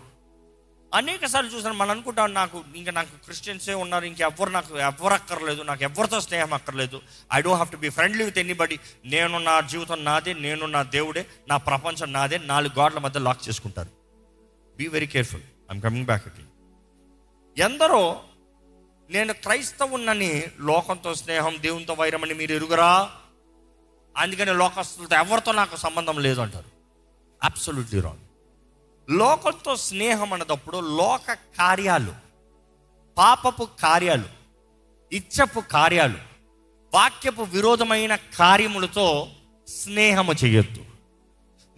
అనేక 0.95 1.27
సార్లు 1.27 1.51
చూసాను 1.51 1.75
మనం 1.75 1.91
అనుకుంటాం 1.91 2.35
నాకు 2.35 2.65
ఇంకా 2.77 2.93
నాకు 2.93 3.25
క్రిస్టియన్సే 3.25 3.75
ఉన్నారు 3.75 4.05
ఇంకెవ్వరు 4.05 4.51
నాకు 4.51 4.79
ఎవ్వరు 4.79 5.15
అక్కర్లేదు 5.15 5.63
నాకు 5.63 5.83
ఎవరితో 5.83 6.21
స్నేహం 6.21 6.55
అక్కర్లేదు. 6.55 7.01
I 7.35 7.41
don't 7.41 7.55
have 7.55 7.71
to 7.71 7.77
be 7.77 7.89
friendly 7.89 8.25
with 8.25 8.39
anybody. 8.39 8.81
నేను 9.05 9.39
నా 9.39 9.61
జీవితం 9.61 10.05
నాదే 10.05 10.33
నేను 10.33 10.67
నా 10.67 10.83
దేవుడే 10.83 11.27
నా 11.49 11.57
ప్రపంచం 11.57 12.13
నాదే 12.13 12.39
నాలుగు 12.39 12.81
గోడల 12.81 12.99
మధ్య 12.99 13.21
లాక్ 13.21 13.49
చేసుకుంటారు. 13.49 13.89
Be 14.77 14.89
very 14.89 15.07
careful. 15.07 15.43
I'm 15.73 15.83
coming 15.83 16.05
back 16.05 16.27
again 16.27 16.49
ఎందరో 17.59 18.23
నేను 19.11 19.33
క్రైస్తవున్నని 19.33 20.45
లోకంతో 20.61 21.15
స్నేహం 21.15 21.57
దేవునితో 21.61 21.95
వైరమని 21.95 22.35
మీరు 22.35 22.55
ఎరుగురా? 22.55 23.11
అందుకని 24.17 24.55
లోకస్తులతో 24.55 25.17
ఎవరితో 25.17 25.53
నాకు 25.53 25.77
సంబంధం 25.77 26.19
లేదు 26.19 26.41
అంటారు 26.41 26.71
అబ్సల్యూట్లీ 27.43 28.01
రాంగ్ 28.01 28.25
లోకంతో 29.11 29.77
స్నేహం 29.77 30.33
అన్నదప్పుడు 30.33 30.79
లోక 30.79 31.33
కార్యాలు 31.33 32.15
పాపపు 33.19 33.69
కార్యాలు 33.81 34.29
ఇచ్చపు 35.13 35.61
కార్యాలు 35.61 36.19
వాక్యపు 36.95 37.43
విరోధమైన 37.43 38.17
కార్యములతో 38.17 39.33
స్నేహము 39.69 40.33
చేయొద్దు. 40.45 40.85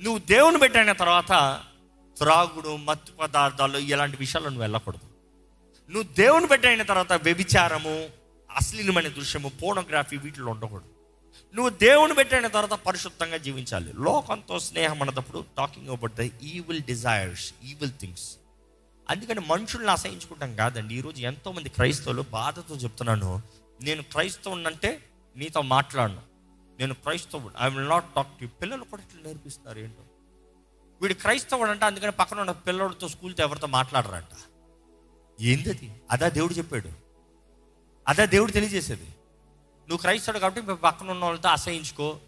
నువ్వు 0.03 0.19
దేవుని 0.19 0.59
పెట్టిన 0.59 0.93
తర్వాత 0.93 1.33
త్రాగుడు 2.21 2.77
మత్తు 2.77 3.13
పదార్థాలు 3.13 3.79
ఇలాంటి 3.79 4.17
విషయాలు 4.17 4.45
నువ్వు 4.45 4.61
వెళ్ళకూడదు. 4.61 5.07
నువ్వు 5.93 6.15
దేవుని 6.15 6.47
పెట్టిన 6.47 6.83
తర్వాత 6.83 7.13
వ్యభిచారము 7.13 8.09
అశ్లీలమైన 8.57 9.09
దృశ్యము 9.09 9.49
పోనోగ్రఫీ 9.49 10.17
వీటిలో 10.17 10.51
ఉండకూడదు. 10.51 10.89
నువ్వు 11.55 11.71
దేవుని 11.71 12.15
పెట్టిన 12.15 12.47
తర్వాత 12.47 12.81
పరిశుద్ధంగా 12.81 13.37
జీవించాలి. 13.37 13.93
లోకంతో 13.93 14.59
స్నేహం 14.59 15.03
అన్నప్పుడు 15.03 15.45
talking 15.59 15.89
about 15.89 16.15
the 16.15 16.21
evil 16.43 16.81
desires 16.81 17.55
evil 17.65 17.91
things 18.01 18.37
అందుకని 19.11 19.41
మనుషుల్ని 19.41 19.91
అసహించుకుంటాం 19.91 20.57
కాదండి. 20.57 20.95
ఈరోజు 20.95 21.21
ఎంతోమంది 21.21 21.69
క్రైస్తవులు 21.69 22.23
బాధతో 22.23 22.77
చెప్తున్నాను 22.77 23.43
నేను 23.83 24.03
క్రైస్తవునంటే 24.03 25.05
నీతో 25.37 25.63
మాట్లాడను. 25.63 26.23
నేను 26.79 26.95
క్రైస్తవుడు. 26.95 27.55
I 27.61 27.71
will 27.71 27.89
not 27.89 28.05
talk 28.17 28.41
to 28.41 28.47
పిల్లలు 28.47 28.85
కూడా 28.85 29.03
ఇట్లా 29.03 29.23
నేర్పిస్తారు 29.27 29.79
ఏంటో. 29.79 30.10
వీడు 31.03 31.15
క్రైస్తవుడు 31.15 31.71
అంటే 31.71 31.87
అందుకని 31.87 32.13
పక్కన 32.13 32.41
ఉన్న 32.41 32.51
పిల్లలతో 32.51 33.09
స్కూల్తో 33.09 33.43
ఎవరితో 33.43 33.67
మాట్లాడరంట. 33.67 34.37
ఏందది? 35.41 35.95
అదా 36.11 36.29
దేవుడు 36.29 36.55
చెప్పాడు. 36.55 36.89
అదా 38.09 38.25
దేవుడు 38.25 38.53
తెలియజేసేది. 38.53 39.05
నువ్వు 39.89 39.97
క్రైస్తవుడు 39.97 40.39
కాబట్టి 40.39 40.61
మీ 40.61 40.75
పక్కన 40.75 41.11
ఉన్న 41.11 41.25
వాళ్ళతో 41.25 41.49
అసహించుకో. 41.49 42.19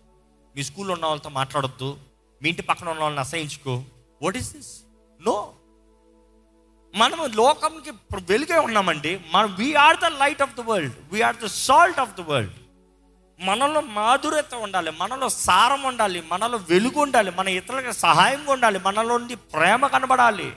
మీ 0.56 0.62
స్కూల్లో 0.62 0.94
ఉన్న 0.94 1.06
వాళ్ళతో 1.06 1.28
మాట్లాడొద్దు. 1.28 1.98
మీ 2.42 2.48
ఇంటి 2.48 2.62
పక్కన 2.62 2.88
ఉన్న 2.88 3.02
వాళ్ళని 3.02 3.20
అసహించుకో. 3.20 3.84
వాట్ 4.22 4.36
ఈస్ 4.36 4.56
దిస్ 4.56 4.82
నో 5.26 5.52
మనము 6.94 7.26
లోకంకి 7.26 7.90
వెలుగే 8.14 8.58
ఉన్నామండి. 8.58 9.20
మనం 9.30 9.54
we are 9.54 9.96
the 9.96 10.04
light 10.04 10.42
of 10.42 10.56
the 10.56 10.60
world 10.60 10.94
we are 11.12 11.36
the 11.36 11.46
salt 11.46 12.00
of 12.00 12.16
the 12.16 12.20
world 12.20 12.54
మనలో 13.42 13.80
మాధుర్యత 13.80 14.54
ఉండాలి 14.54 14.90
మనలో 14.90 15.28
సారం 15.28 15.82
ఉండాలి 15.82 16.20
మనలో 16.32 16.58
వెలుగు 16.70 17.00
ఉండాలి 17.00 17.30
మన 17.30 17.48
ఇతరులకు 17.48 17.92
సహాయంగా 17.92 18.52
ఉండాలి 18.52 18.78
మనలో 18.78 19.18
నుండి 19.18 19.34
ప్రేమ 19.54 19.86
కనబడాలి. 19.86 20.48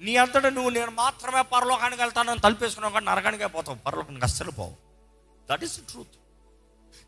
నీ 0.00 0.16
అంతటా 0.16 0.48
నువ్వు 0.48 0.70
నేను 0.70 0.90
మాత్రమే 0.90 1.42
పరలోకానికి 1.42 2.02
వెళ్తానని 2.02 2.40
తలిపేసుకున్నావు 2.40 2.92
కానీ 2.92 3.06
నరకానికే 3.06 3.46
పోతావు 3.46 3.78
పరలోకానికి 3.86 4.24
అస్సలు 4.24 4.50
పోవు. 4.50 4.74
దట్ 5.50 5.64
ఈస్ 5.64 5.76
ట్రూత్ 5.90 6.17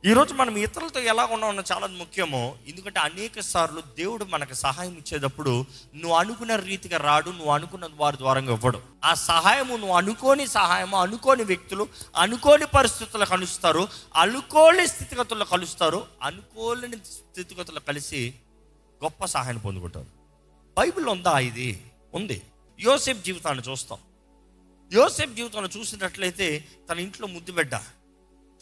ఈరోజు 0.07 0.35
మనం 0.35 0.57
ఇతరులతో 0.57 1.01
ఎలా 1.01 1.25
ఉన్నామన్న 1.25 1.63
చాలా 1.73 1.87
ముఖ్యము. 1.87 2.59
ఎందుకంటే 2.69 3.01
అనేక 3.01 3.41
సార్లు 3.41 3.81
దేవుడు 3.81 4.25
మనకు 4.25 4.55
సహాయం 4.55 4.93
ఇచ్చేటప్పుడు 4.93 5.65
నువ్వు 5.95 6.13
అనుకున్న 6.13 6.57
రీతిగా 6.57 6.99
రాడు 6.99 7.31
నువ్వు 7.31 7.51
అనుకున్న 7.51 7.89
వారి 7.97 8.17
ద్వారా 8.17 8.41
ఇవ్వడు. 8.41 8.83
ఆ 9.05 9.15
సహాయము 9.15 9.77
నువ్వు 9.77 9.97
అనుకోని 9.97 10.47
సహాయము 10.47 10.97
అనుకోని 10.97 11.45
వ్యక్తులు 11.45 11.89
అనుకోని 12.17 12.67
పరిస్థితుల్లో 12.67 13.27
కలుస్తారు 13.27 13.89
అనుకోని 14.17 14.89
స్థితిగతుల్లో 14.89 15.47
కలుస్తారు 15.47 16.07
అనుకోలేని 16.23 16.97
స్థితిగతులు 16.97 17.81
కలిసి 17.81 18.35
గొప్ప 19.05 19.25
సహాయాన్ని 19.25 19.63
పొందుకుంటారు. 19.63 20.07
బైబిల్ 20.79 21.07
ఉందా 21.07 21.39
ఇది? 21.39 21.85
ఉంది. 22.15 22.43
యోసేఫ్ 22.81 23.25
జీవితాన్ని 23.25 23.71
చూస్తాం. 23.71 23.99
యోసేఫ్ 24.93 25.35
జీవితాన్ని 25.35 25.81
చూసినట్లయితే 25.81 26.65
తన 26.91 26.99
ఇంట్లో 26.99 27.27
ముద్దు 27.27 27.53
బిడ్డ 27.53 27.75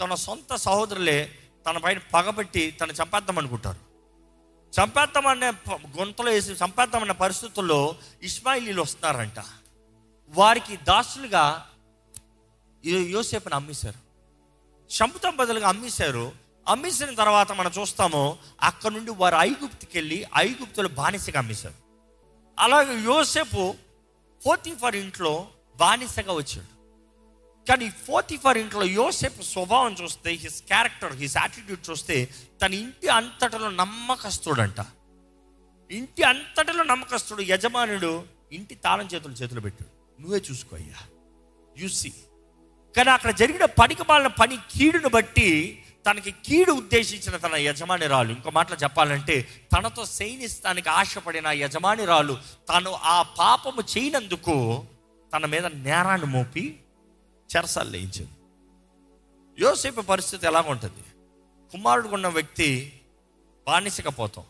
తన 0.00 0.14
సొంత 0.14 0.55
సహోదరులే 0.55 1.38
తన 1.67 1.78
పైన 1.78 1.99
పగబెట్టి 2.14 2.71
తను 2.71 2.93
చంపేద్దాం 2.93 3.38
అనుకుంటారు 3.38 3.88
చంపేద్దామనే 4.81 5.49
గుంతలో 5.75 6.31
వేసి 6.31 6.52
చంపేద్దామన్న 6.52 7.12
పరిస్థితుల్లో 7.12 7.97
ఇస్మాయిలీలు 8.23 8.83
వస్తున్నారంట. 8.83 9.45
వారికి 10.28 10.76
దాసులుగా 10.76 11.66
యో- 12.87 13.07
యోసేపుని 13.07 13.55
అమ్మేశారు. 13.55 14.09
చంపుతాం 14.88 15.37
బదులుగా 15.37 15.68
అమ్మేశారు. 15.68 16.33
అమ్మేసిన 16.68 17.14
తర్వాత 17.14 17.53
మనం 17.53 17.70
చూస్తాము 17.79 18.38
అక్కడ 18.62 18.90
నుండి 18.90 19.11
వారు 19.11 19.37
ఐగుప్తికి 19.37 19.99
వెళ్ళి 19.99 20.27
ఐగుప్తులు 20.37 20.88
బానిసగా 20.88 21.38
అమ్మేశారు. 21.38 21.75
అలాగే 22.59 23.03
యోసేపు 23.05 23.75
ఫోర్టీఫర్ 24.44 24.96
ఇంట్లో 24.96 25.49
బానిసగా 25.77 26.33
వచ్చాడు. 26.33 26.78
కానీ 27.68 27.90
ఫోర్టీఫర్ 27.90 28.59
ఇంట్లో 28.59 28.85
యోసేపు 28.85 29.42
స్వభావం 29.42 29.96
చూస్తే 30.02 30.31
హిస్ 30.33 30.62
క్యారెక్టర్ 30.62 31.16
హిస్ 31.16 31.37
యాటిట్యూడ్ 31.37 31.90
చూస్తే 31.90 32.28
తన 32.62 32.74
ఇంటి 32.74 33.09
అంతటలో 33.09 33.70
నమ్మకస్తుడంట. 33.70 34.87
ఇంటి 35.90 36.22
అంతటిలో 36.22 36.85
నమ్మకస్తుడు 36.85 37.42
యజమానుడు 37.42 38.24
ఇంటి 38.52 38.74
తాళం 38.74 39.09
చేతులు 39.14 39.33
చేతులు 39.33 39.61
పెట్టాడు. 39.61 40.22
నువ్వే 40.22 40.42
చూసుకో 40.50 40.76
అయ్యా. 40.76 41.00
యూసి 41.78 42.12
కానీ 42.96 43.11
అక్కడ 43.11 43.31
జరిగిన 43.31 43.64
పనికి 43.64 44.02
మాలిన 44.09 44.26
పని 44.26 44.57
కీడును 44.57 45.09
బట్టి 45.09 45.85
తనకి 46.11 46.31
కీడు 46.31 46.72
ఉద్దేశించిన 46.72 47.37
తన 47.37 47.54
యజమానిరాలు. 47.54 48.33
ఇంకో 48.33 48.50
మాటలో 48.50 48.76
చెప్పాలంటే 48.76 49.48
తనతో 49.76 50.04
సైనిస్తానికి 50.04 50.88
ఆశపడిన 50.88 51.48
యజమానిరాలు 51.48 52.38
తను 52.68 52.92
ఆ 52.92 53.22
పాపము 53.22 53.83
చేయనందుకు 53.98 54.85
తన 55.37 55.46
మీద 55.46 55.66
నేరాన్ని 55.66 56.26
మోపి 56.26 56.81
చెరసాలు 57.56 57.90
లేయించింది 57.90 58.34
యోసేపు 59.58 60.00
పరిస్థితి 60.00 60.46
ఎలాగుంటుంది 60.46 61.04
కుమారుడు 61.70 62.08
ఉన్న 62.08 62.26
వ్యక్తి 62.28 63.00
బానిసకపోతాం 63.66 64.44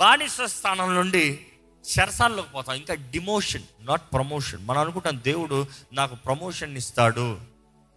బానిస 0.00 0.40
స్థానం 0.40 0.94
నుండి 0.94 1.46
చెరసాల్లోకి 1.84 2.52
పోతాం. 2.52 2.76
ఇంకా 2.76 2.94
డిమోషన్ 2.94 3.62
నాట్ 3.80 4.02
ప్రమోషన్ 4.12 4.66
మనం 4.66 4.80
అనుకుంటాం 4.80 5.20
దేవుడు 5.24 5.66
నాకు 5.92 6.14
ప్రమోషన్ 6.14 6.76
ఇస్తాడు. 6.76 7.40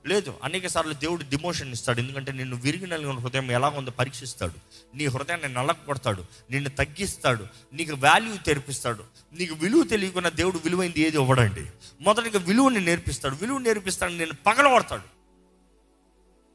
లేదు 0.07 0.33
అనేక 0.43 0.67
సార్లు 0.67 0.93
దేవుడు 0.93 1.23
డిమోషన్ 1.23 1.71
ఇస్తాడు. 1.71 1.99
ఎందుకంటే 1.99 2.31
నిన్ను 2.31 2.55
విరిగి 2.55 2.87
నలిగిన 2.87 3.17
హృదయం 3.17 3.51
ఎలా 3.51 3.69
ఉందో 3.69 3.91
పరీక్షిస్తాడు. 3.91 4.53
నీ 4.95 5.05
హృదయాన్ని 5.05 5.53
నల్లక 5.53 5.77
కొడతాడు 5.85 6.25
నిన్ను 6.51 6.69
తగ్గిస్తాడు 6.69 7.47
నీకు 7.73 7.95
వాల్యూ 7.95 8.37
తెరిపిస్తాడు. 8.45 9.03
నీకు 9.33 9.55
విలువ 9.55 9.83
తెలియకుండా 9.83 10.29
దేవుడు 10.29 10.57
విలువైంది 10.57 11.01
ఏది 11.01 11.17
ఇవ్వడండి. 11.17 11.65
మొదటిగా 12.01 12.39
విలువని 12.39 12.81
నేర్పిస్తాడు. 12.81 13.35
విలువ 13.35 13.57
నేర్పిస్తాడు 13.57 14.11
నేను 14.11 14.33
పగలగొడతాడు. 14.33 15.01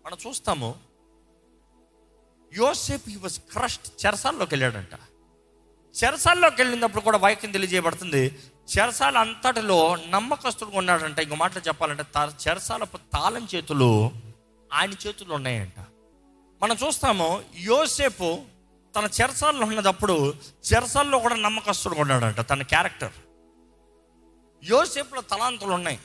మనం 0.07 0.17
చూస్తాము 0.27 0.75
యోసేపు 2.59 3.11
హీ 3.11 3.17
వాజ్ 3.17 3.39
క్రష్డ్ 3.39 4.07
చెరసాల్లోకి 4.07 4.55
వెళ్ళాడంట. 4.55 4.99
చెరసాల్లోకి 6.05 6.63
వెళ్ళినప్పుడు 6.63 7.03
కూడా 7.03 7.19
వాక్యం 7.19 7.51
తెలియజేయబడుతుంది 7.51 8.39
చెరసాల 8.65 9.19
అంతటిలో 9.19 9.97
నమ్మకస్తుడుగా 9.97 10.79
ఉన్నాడంట. 10.79 11.19
ఇంకో 11.19 11.35
మాటలు 11.35 11.63
చెప్పాలంటే 11.69 12.03
తా- 12.03 12.49
చెరసాలపు 12.49 12.97
తాళం 12.97 13.49
చేతులు 13.55 14.11
ఆయన 14.73 14.91
చేతుల్లో 14.91 15.35
ఉన్నాయంట. 15.35 15.81
మనం 16.63 16.77
చూస్తాము 16.87 17.43
యోసేపు 17.57 18.39
తన 18.97 19.09
చెరసాల్లో 19.21 19.67
ఉన్నదప్పుడు 19.67 20.35
చెరసాల్లో 20.73 21.19
కూడా 21.19 21.37
నమ్మకస్తుడుగా 21.37 22.01
ఉన్నాడంట 22.01 22.41
తన 22.41 22.63
క్యారెక్టర్. 22.63 23.13
యోసేపులో 24.65 25.21
తలాంతులు 25.21 25.71
ఉన్నాయి. 25.71 25.99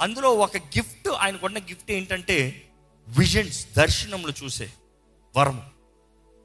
అందులో 0.00 0.30
ఒక 0.30 0.56
గిఫ్ట్ 0.56 1.08
ఆయనకున్న 1.08 1.58
గిఫ్ట్ 1.58 1.90
ఏంటంటే 1.90 2.70
విజన్స్ 3.08 3.66
దర్శనములు 3.76 4.44
చూసే 4.44 4.72
వరము. 5.36 5.62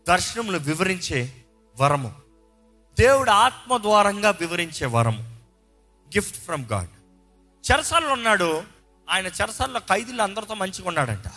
దర్శనములు 0.08 0.58
వివరించే 0.58 1.34
వరము. 1.80 2.23
దేవుడు 3.00 3.32
ఆత్మ 3.32 3.78
ద్వారంగా 3.78 4.30
వివరించే 4.30 4.86
వరము. 4.86 5.40
గిఫ్ట్ 6.08 6.38
ఫ్రమ్ 6.38 6.66
గాడ్ 6.66 6.90
చెరసాల్లో 7.72 8.14
ఉన్నాడు. 8.14 8.64
ఆయన 9.10 9.26
చెరసాల్లో 9.26 9.80
ఖైదీలు 9.80 10.22
అందరితో 10.22 10.54
మంచిగా 10.54 10.88
ఉన్నాడంట. 10.88 11.32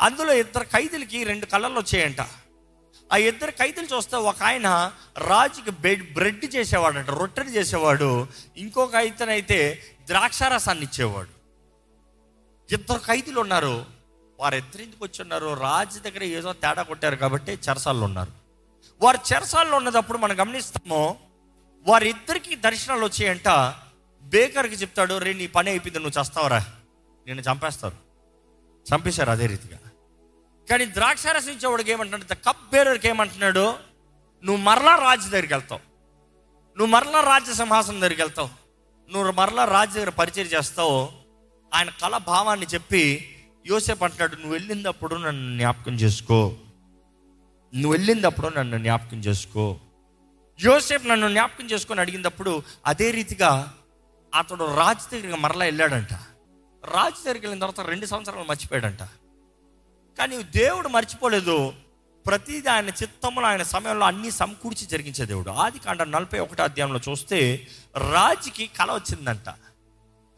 అందులో 0.00 0.32
ఇద్దరు 0.32 0.64
ఖైదీలకి 0.64 1.24
రెండు 1.24 1.46
కళ్ళల్లో 1.46 1.80
వచ్చాయంట. 1.80 2.20
ఆ 3.12 3.16
ఇద్దరు 3.16 3.50
ఖైదీలు 3.50 3.96
చూస్తే 3.96 4.16
ఒక 4.16 4.42
ఆయన 4.42 4.92
రాజుకి 5.18 5.70
బెడ్ 5.70 6.14
బ్రెడ్ 6.14 6.54
చేసేవాడంట 6.54 7.10
రొట్టెలు 7.10 7.48
చేసేవాడు. 7.48 8.26
ఇంకొక 8.56 8.94
ఇతనైతే 8.94 9.82
ద్రాక్షారసాన్ని 10.06 10.84
ఇచ్చేవాడు. 10.84 11.28
ఇద్దరు 12.74 12.98
ఖైదీలు 12.98 13.40
ఉన్నారు. 13.40 13.86
వారు 14.40 14.54
ఎందుకు 14.54 15.04
వచ్చి 15.04 15.22
ఉన్నారు? 15.22 15.54
రాజు 15.60 15.98
దగ్గర 15.98 16.22
ఏదో 16.22 16.52
తేడా 16.52 16.82
కొట్టారు 16.82 17.16
కాబట్టి 17.16 17.52
చెరసాల్లో 17.52 18.04
ఉన్నారు. 18.04 18.45
వారు 19.02 19.18
చెరసాల్లో 19.32 19.76
ఉన్నదప్పుడు 19.76 20.18
మనం 20.18 20.40
గమనిస్తాము 20.40 21.18
వారిద్దరికి 21.86 22.54
దర్శనాలు 22.54 23.04
వచ్చాయంట. 23.04 23.74
బేకర్కి 24.22 24.74
చెప్తాడు 24.74 25.18
రే 25.18 25.32
నీ 25.32 25.46
పని 25.46 25.70
అయిపోయింది 25.70 25.98
నువ్వు 25.98 26.22
చస్తావరా. 26.22 26.66
నేను 27.26 27.40
చంపేస్తారు. 27.40 27.96
చంపేశారు 28.94 29.30
అదే 29.30 29.46
రీతిగా. 29.46 29.78
కానీ 30.70 30.86
ద్రాక్షారసం 30.86 31.50
ఇచ్చేవాడికి 31.50 31.92
ఏమంటున్నాడు 31.92 32.34
కప్ 32.34 32.70
బేరర్కి 32.72 33.08
ఏమంటున్నాడు 33.08 33.74
నువ్వు 34.44 34.56
మరలా 34.56 34.96
రాజు 34.96 35.28
దగ్గరికి 35.30 35.54
వెళ్తావు. 35.54 35.80
నువ్వు 36.78 36.86
మరలా 36.86 37.20
రాజ్య 37.20 37.54
సింహాసనం 37.54 38.00
దగ్గరికి 38.00 38.22
వెళ్తావు. 38.22 38.48
నువ్వు 39.12 39.32
మరలా 39.32 39.64
రాజు 39.64 39.90
దగ్గర 39.90 40.08
పరిచయం 40.08 40.46
చేస్తావు. 40.46 41.08
ఆయన 41.74 41.90
కళ 41.90 42.16
భావాన్ని 42.16 42.66
చెప్పి 42.66 43.32
యోసేపు 43.66 44.04
అంటున్నాడు 44.04 44.36
నువ్వు 44.36 44.52
వెళ్ళినప్పుడు 44.52 45.14
నన్ను 45.14 45.58
జ్ఞాపకం 45.58 45.94
చేసుకో. 45.94 46.56
నువ్వు 47.76 47.92
వెళ్ళినప్పుడు 47.92 48.48
నన్ను 48.48 48.78
జ్ఞాపకం 48.78 49.16
చేసుకో. 49.16 49.80
యోసేఫ్ 50.64 51.06
నన్ను 51.06 51.28
జ్ఞాపకం 51.28 51.66
చేసుకొని 51.66 52.00
అడిగినప్పుడు 52.00 52.62
అదే 52.86 53.10
రీతిగా 53.10 53.74
అతడు 54.34 54.76
రాజు 54.76 55.14
దగ్గరికి 55.14 55.40
మరలా 55.40 55.64
వెళ్ళాడంట. 55.64 56.12
రాజు 56.84 57.24
దగ్గరికి 57.24 57.46
వెళ్ళిన 57.46 57.66
తర్వాత 57.66 57.88
రెండు 57.88 58.06
సంవత్సరాలు 58.06 58.46
మర్చిపోయాడంట. 58.48 59.02
కానీ 60.18 60.42
దేవుడు 60.42 60.88
మర్చిపోలేదు. 60.88 61.72
ప్రతిదీ 62.26 62.68
ఆయన 62.68 62.88
చిత్తంలో 62.88 63.42
ఆయన 63.42 63.62
సమయంలో 63.62 64.06
అన్ని 64.06 64.30
సమకూర్చి 64.30 64.86
జరిగించే 64.86 65.26
దేవుడు. 65.26 65.50
ఆది 65.50 65.78
కాండ 65.78 66.02
నలభై 66.02 66.38
ఒకటో 66.38 66.64
అధ్యాయంలో 66.64 67.00
చూస్తే 67.08 67.68
రాజుకి 68.12 68.66
కళ 68.66 68.94
వచ్చిందంట. 68.94 69.48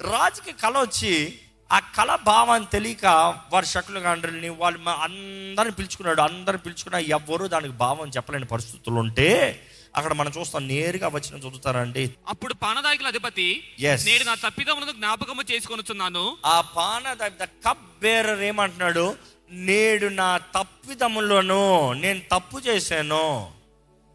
రాజుకి 0.01 0.53
కళ 0.53 0.79
వచ్చి 0.79 1.41
ఆ 1.73 1.79
కళ 1.79 2.15
భావాన్ని 2.15 2.69
తెలియక 2.73 3.07
వారి 3.53 3.67
శకులు 3.67 3.99
గాండ్రుల్ని 4.01 4.49
వాళ్ళు 4.49 4.79
మా- 4.79 4.95
అందరిని 4.95 5.75
పిలుచుకున్నాడు 5.75 6.21
అందరిని 6.21 6.63
పిలుచుకున్నా 6.63 6.99
ఎవ్వరూ 6.99 7.47
దానికి 7.49 7.75
భావం 7.75 8.09
చెప్పలేని 8.09 8.45
పరిస్థితులు 8.45 8.95
ఉంటే 8.95 9.63
అక్కడ 9.97 10.13
మనం 10.13 10.33
చూస్తాం 10.39 10.69
నేరుగా 10.69 11.09
వచ్చిన 11.09 11.39
చదువుతారండి. 11.39 12.15
అప్పుడు 12.29 12.55
పానదాయకుల 12.55 13.07
అధిపతి 13.07 13.65
Yes. 13.83 14.05
నేడు 14.07 14.25
నా 14.25 14.35
తప్పిదములను 14.35 14.93
జ్ఞాపకము 14.93 15.43
చేసుకొనుచున్నాను. 15.53 16.37
ఆ 16.47 16.61
పాన 16.61 17.13
ద 17.13 17.45
కప్ 17.45 18.01
బేరర్ 18.01 18.41
ఏమంటున్నాడు? 18.41 19.17
నేడు 19.51 20.07
నా 20.07 20.37
తప్పిదములను 20.37 21.93
నేను 21.93 22.21
తప్పు 22.33 22.59
చేశాను. 22.59 23.51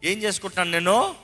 ఏం 0.04 0.18
చేసుకుంటున్నాను 0.18 0.70
నేను? 0.70 1.14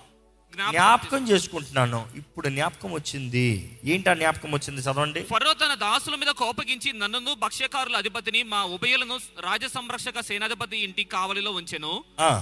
జ్ఞాపకం 0.68 1.22
చేసుకుంటున్నాను 1.28 2.00
ఇప్పుడు 2.16 2.48
జ్ఞాపకం 2.48 2.92
వచ్చింది 2.92 3.46
ఏంటి 3.84 4.10
ఆ 4.10 4.14
జ్ఞాపకం 4.14 4.50
వచ్చింది 4.52 4.80
చదవండి 4.80 5.20
ఫరో 5.32 5.52
తన 5.52 5.74
దాసుల 5.74 6.14
మీద 6.14 6.32
కోపగించి 6.42 6.92
నన్నును 6.92 7.34
భక్ష్యకారుల 7.34 7.96
అధిపతిని 7.96 8.42
మా 8.52 8.60
ఉభయులను 8.76 9.16
రాజ 9.40 9.64
సంరక్షక 9.64 10.20
సేనాధిపతి 10.20 10.76
ఇంటి 10.86 11.04
కావలిలో 11.04 11.50
ఉంచెను. 11.50 11.92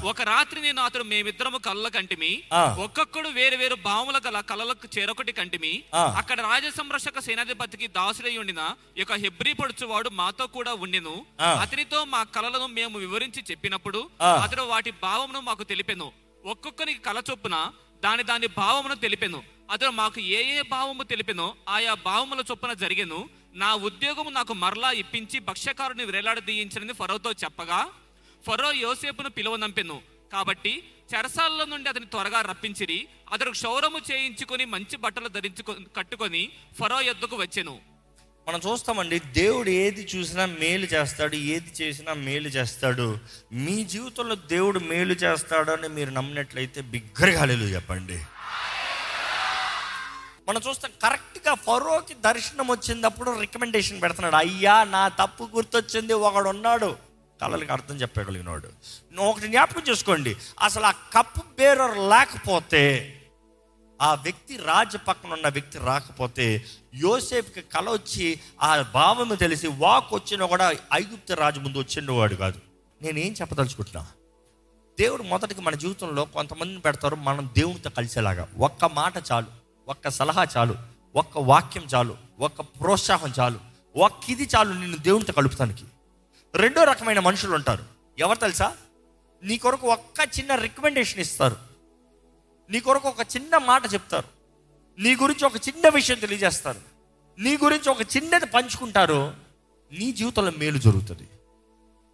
ఒక 0.05 0.23
రాత్రి 0.23 0.61
నేను 0.61 0.83
అతడు 0.83 1.03
మేమిద్దరము 1.03 1.59
కళ్ళ 1.59 1.89
కంటిమి. 1.89 2.33
ఒక్కొక్కడు 2.85 3.29
వేరు 3.29 3.57
వేరు 3.57 3.75
భావముల 3.75 4.21
గల 4.27 4.41
కళ్ళలకు 4.41 4.89
చేరొకటి 4.99 5.33
కంటిమి. 5.33 5.73
అక్కడ 5.95 6.39
రాజ 6.41 6.63
సంరక్షక 6.79 7.21
సేనాధిపతికి 7.21 7.87
దాసుడై 7.99 8.37
ఉండిన 8.37 8.63
యొక్క 8.97 9.13
హెబ్రి 9.13 9.53
పడుచువాడు 9.53 10.09
మాతో 10.21 10.47
కూడా 10.47 10.75
ఉండెను. 10.75 11.27
అతనితో 11.65 12.05
మా 12.05 12.23
కళలను 12.37 12.67
మేము 12.67 12.99
వివరించి 12.99 13.43
చెప్పినప్పుడు. 13.51 14.11
అతడు 14.45 14.63
వాటి 14.63 14.91
భావమును 14.91 15.41
మాకు 15.41 15.63
తెలిపెను 15.63 16.09
ఒక్కొక్కరికి 16.45 17.01
కళ 17.01 17.19
చొప్పున 17.31 17.57
దాని 18.05 18.23
దాని 18.23 18.47
భావమును 18.47 18.95
తెలిపెను. 18.95 19.43
అతడు 19.71 19.91
మాకు 19.91 20.21
ఏ 20.21 20.59
ఏ 20.59 20.63
భావము 20.63 21.03
తెలిపెనో 21.03 21.57
ఆయా 21.69 21.95
భావముల 21.95 22.43
చొప్పున 22.51 22.73
జరిగెను. 22.73 23.29
నా 23.55 23.75
ఉద్యోగము 23.75 24.31
నాకు 24.31 24.53
మరలా 24.53 24.91
ఇప్పించి 24.93 25.39
భక్ష్యకారుని 25.39 26.05
వేలాడదీయించనని 26.05 26.93
ఫరోతో 26.93 27.33
చెప్పగా 27.33 27.91
ఫరో 28.47 28.73
యోసేపును 28.73 29.31
పిలువనంపెను. 29.31 30.03
కాబట్టి 30.33 30.73
చెరసాల 31.15 31.65
నుండి 31.65 31.89
అతని 31.89 32.07
త్వరగా 32.07 32.41
రప్పించిరి 32.41 33.09
అతడు 33.33 33.51
క్షౌరము 33.51 34.01
చేయించుకొని 34.11 34.65
మంచి 34.65 34.97
బట్టలు 34.97 35.29
ధరించుకొని 35.29 35.85
కట్టుకొని 35.97 36.53
ఫరో 36.79 37.01
యొద్దకు 37.01 37.37
వచ్చెను. 37.37 37.88
మనం 38.49 38.61
చూస్తామండి 38.67 39.19
దేవుడు 39.19 39.69
ఏది 39.69 40.09
చూసినా 40.17 40.47
మేలు 40.47 40.87
చేస్తాడు 40.87 41.35
ఏది 41.35 41.85
చేసినా 41.85 42.13
మేలు 42.13 42.49
చేస్తాడు. 42.49 43.19
మీ 43.53 43.85
జీవితంలో 43.85 44.35
దేవుడు 44.35 44.79
మేలు 44.79 45.13
చేస్తాడు 45.13 45.71
అని 45.71 45.89
మీరు 45.89 46.11
నమ్మినట్లయితే 46.11 46.81
బిగ్గరగా 46.81 47.45
లేదు 47.45 47.61
చెప్పండి. 47.61 48.19
మనం 50.49 50.61
చూస్తాం 50.69 50.91
కరెక్ట్గా 51.03 51.55
ఫరోకి 51.55 52.15
దర్శనం 52.15 52.69
వచ్చినప్పుడు 52.69 53.41
రికమెండేషన్ 53.41 54.03
పెడుతున్నాడు. 54.03 54.37
అయ్యా 54.37 54.85
నా 54.85 55.09
తప్పు 55.09 55.49
గుర్తొచ్చింది 55.55 56.13
ఒకడు 56.13 56.49
ఉన్నాడు 56.49 56.97
కళలకు 57.43 57.73
అర్థం 57.73 57.97
చెప్పగలిగినాడు. 57.97 58.69
ఒకటి 59.21 59.49
జ్ఞాపకం 59.49 59.83
చేసుకోండి 59.91 60.37
అసలు 60.63 60.85
ఆ 60.85 60.91
కప్పు 60.91 61.41
బేరర్ 61.59 61.99
లేకపోతే 61.99 63.15
ఆ 64.03 64.15
వ్యక్తి 64.15 64.57
రాజు 64.57 64.99
పక్కన 64.99 65.33
ఉన్న 65.33 65.49
వ్యక్తి 65.49 65.79
రాకపోతే 65.79 66.65
యోసేపుకి 66.95 67.61
కల 67.61 67.91
వచ్చి 67.91 68.41
ఆ 68.63 68.83
భావము 68.95 69.35
తెలిసి 69.35 69.67
వాక్ 69.67 70.15
వచ్చిన 70.15 70.45
కూడా 70.45 70.73
ఐగుప్తు 70.93 71.35
రాజు 71.35 71.61
ముందు 71.61 71.79
వచ్చిండేవాడు 71.79 72.35
కాదు. 72.35 72.61
నేనేం 73.03 73.33
చెప్పదలుచుకుంటున్నా? 73.33 74.07
దేవుడు 75.01 75.23
మొదటికి 75.23 75.61
మన 75.61 75.75
జీవితంలో 75.75 76.25
కొంతమందిని 76.25 76.81
పెడతారు 76.81 77.17
మనం 77.17 77.51
దేవునితో 77.59 77.91
కలిసేలాగా. 77.91 78.49
ఒక్క 78.59 78.85
మాట 78.85 79.15
చాలు 79.33 79.47
ఒక్క 79.89 80.09
సలహా 80.09 80.47
చాలు 80.57 80.75
ఒక్క 81.17 81.39
వాక్యం 81.39 81.87
చాలు 81.95 82.17
ఒక్క 82.41 82.61
ప్రోత్సాహం 82.61 83.33
చాలు 83.41 83.61
ఒక్క 83.97 84.31
ఇది 84.31 84.49
చాలు 84.57 84.73
నిన్ను 84.73 84.97
దేవునితో 84.97 85.33
కలుపుతానికి. 85.33 85.85
రెండో 86.55 86.85
రకమైన 86.85 87.21
మనుషులు 87.21 87.55
ఉంటారు. 87.55 87.85
ఎవరు 88.19 88.39
తెలుసా? 88.39 88.77
నీ 89.43 89.59
కొరకు 89.59 89.87
ఒక్క 89.87 90.39
చిన్న 90.39 90.55
రికమెండేషన్ 90.55 91.21
ఇస్తారు. 91.21 91.68
నీ 92.71 92.81
కొరకు 92.81 93.09
ఒక 93.09 93.21
చిన్న 93.21 93.59
మాట 93.59 93.95
చెప్తారు. 93.95 94.29
నీ 94.99 95.17
గురించి 95.17 95.47
ఒక 95.47 95.57
చిన్న 95.57 95.89
విషయం 95.89 96.19
తెలియజేస్తారు. 96.19 96.81
నీ 97.39 97.57
గురించి 97.57 97.91
ఒక 97.91 98.03
చిన్నది 98.03 98.47
పంచుకుంటారు. 98.47 99.35
నీ 99.93 100.13
జీవితంలో 100.13 100.53
మేలు 100.59 100.79
జరుగుతుంది. 100.79 101.29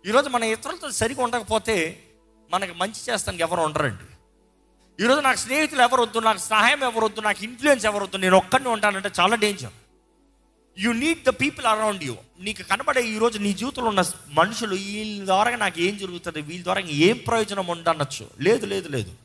ఈరోజు 0.06 0.28
మన 0.28 0.44
ఇతరులతో 0.44 0.90
సరిగా 0.90 1.22
ఉండకపోతే 1.22 2.02
మనకి 2.50 2.72
మంచి 2.72 3.12
చేస్తానికి 3.12 3.42
ఎవరు 3.42 3.60
ఉండరండి. 3.60 4.04
ఈరోజు 5.00 5.20
నాకు 5.20 5.38
స్నేహితులు 5.38 5.82
ఎవరు 5.82 6.02
వద్దు 6.02 6.18
నాకు 6.18 6.38
సహాయం 6.38 6.84
ఎవరు 6.84 7.04
వద్దు 7.04 7.20
నాకు 7.20 7.44
ఇన్ఫ్లుయెన్స్ 7.44 7.86
ఎవరు 7.86 8.04
వద్దు 8.04 8.16
నేను 8.16 8.36
ఒక్కడిని 8.36 8.68
ఉంటానంటే 8.68 9.10
చాలా 9.20 9.36
danger 9.36 9.72
you 10.78 10.90
need 10.92 11.24
the 11.24 11.28
people 11.28 11.66
around 11.66 12.04
you 12.04 12.16
నీకు 12.38 12.62
కనబడే 12.62 13.08
ఈరోజు 13.08 13.38
నీ 13.38 13.52
జీవితంలో 13.54 13.88
ఉన్న 13.88 14.04
మనుషులు 14.28 14.74
వీళ్ళ 14.74 15.24
ద్వారా 15.24 15.56
నాకు 15.56 15.80
ఏం 15.80 15.98
జరుగుతుంది 15.98 16.40
వీళ్ళ 16.40 16.64
ద్వారా 16.64 16.80
ఏం 16.80 17.18
ప్రయోజనం 17.26 17.66
ఉండనొచ్చు 17.66 18.26
లేదు 18.40 18.66
లేదు 18.66 18.88
లేదు. 18.88 19.23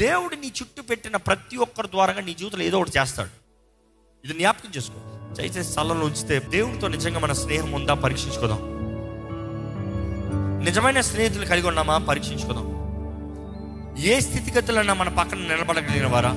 దేవుడు 0.00 0.34
నీ 0.34 0.46
చుట్టూ 0.46 0.82
పెట్టిన 0.82 1.16
ప్రతి 1.16 1.56
ఒక్కరి 1.56 1.88
ద్వారా 1.88 2.12
నీ 2.12 2.34
జీవితంలో 2.34 2.64
ఏదో 2.64 2.80
ఒకటి 2.80 2.92
చేస్తాడు. 2.98 3.28
ఇది 4.24 4.34
జ్ఞాపకం 4.34 4.72
చేసుకో. 4.76 5.00
దయచేసి 5.32 5.64
స్థలంలో 5.64 6.06
ఉంచితే 6.06 6.38
దేవుడితో 6.38 6.88
నిజంగా 6.88 7.18
మన 7.18 7.32
స్నేహం 7.32 7.72
ఉందా 7.72 7.94
పరీక్షించుకుందాం. 7.94 8.58
నిజమైన 10.64 11.00
స్నేహితులు 11.00 11.46
కలిగి 11.46 11.66
ఉన్నామా 11.66 11.98
పరీక్షించుకుందాం. 11.98 12.76
ఏ 13.98 14.20
స్థితిగతులన్నా 14.20 14.94
మన 14.94 15.08
పక్కన 15.08 15.38
నిలబడగలిగిన 15.38 16.06
వారా? 16.06 16.30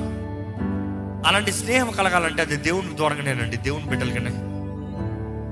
అలాంటి 1.28 1.52
స్నేహం 1.52 1.91
కలగాలంటే 1.91 2.41
అది 2.41 2.56
దేవుని 2.56 2.95
ద్వారానేనండి 2.95 3.58
దేవుని 3.58 3.86
బిడ్డలుగానే 3.86 4.30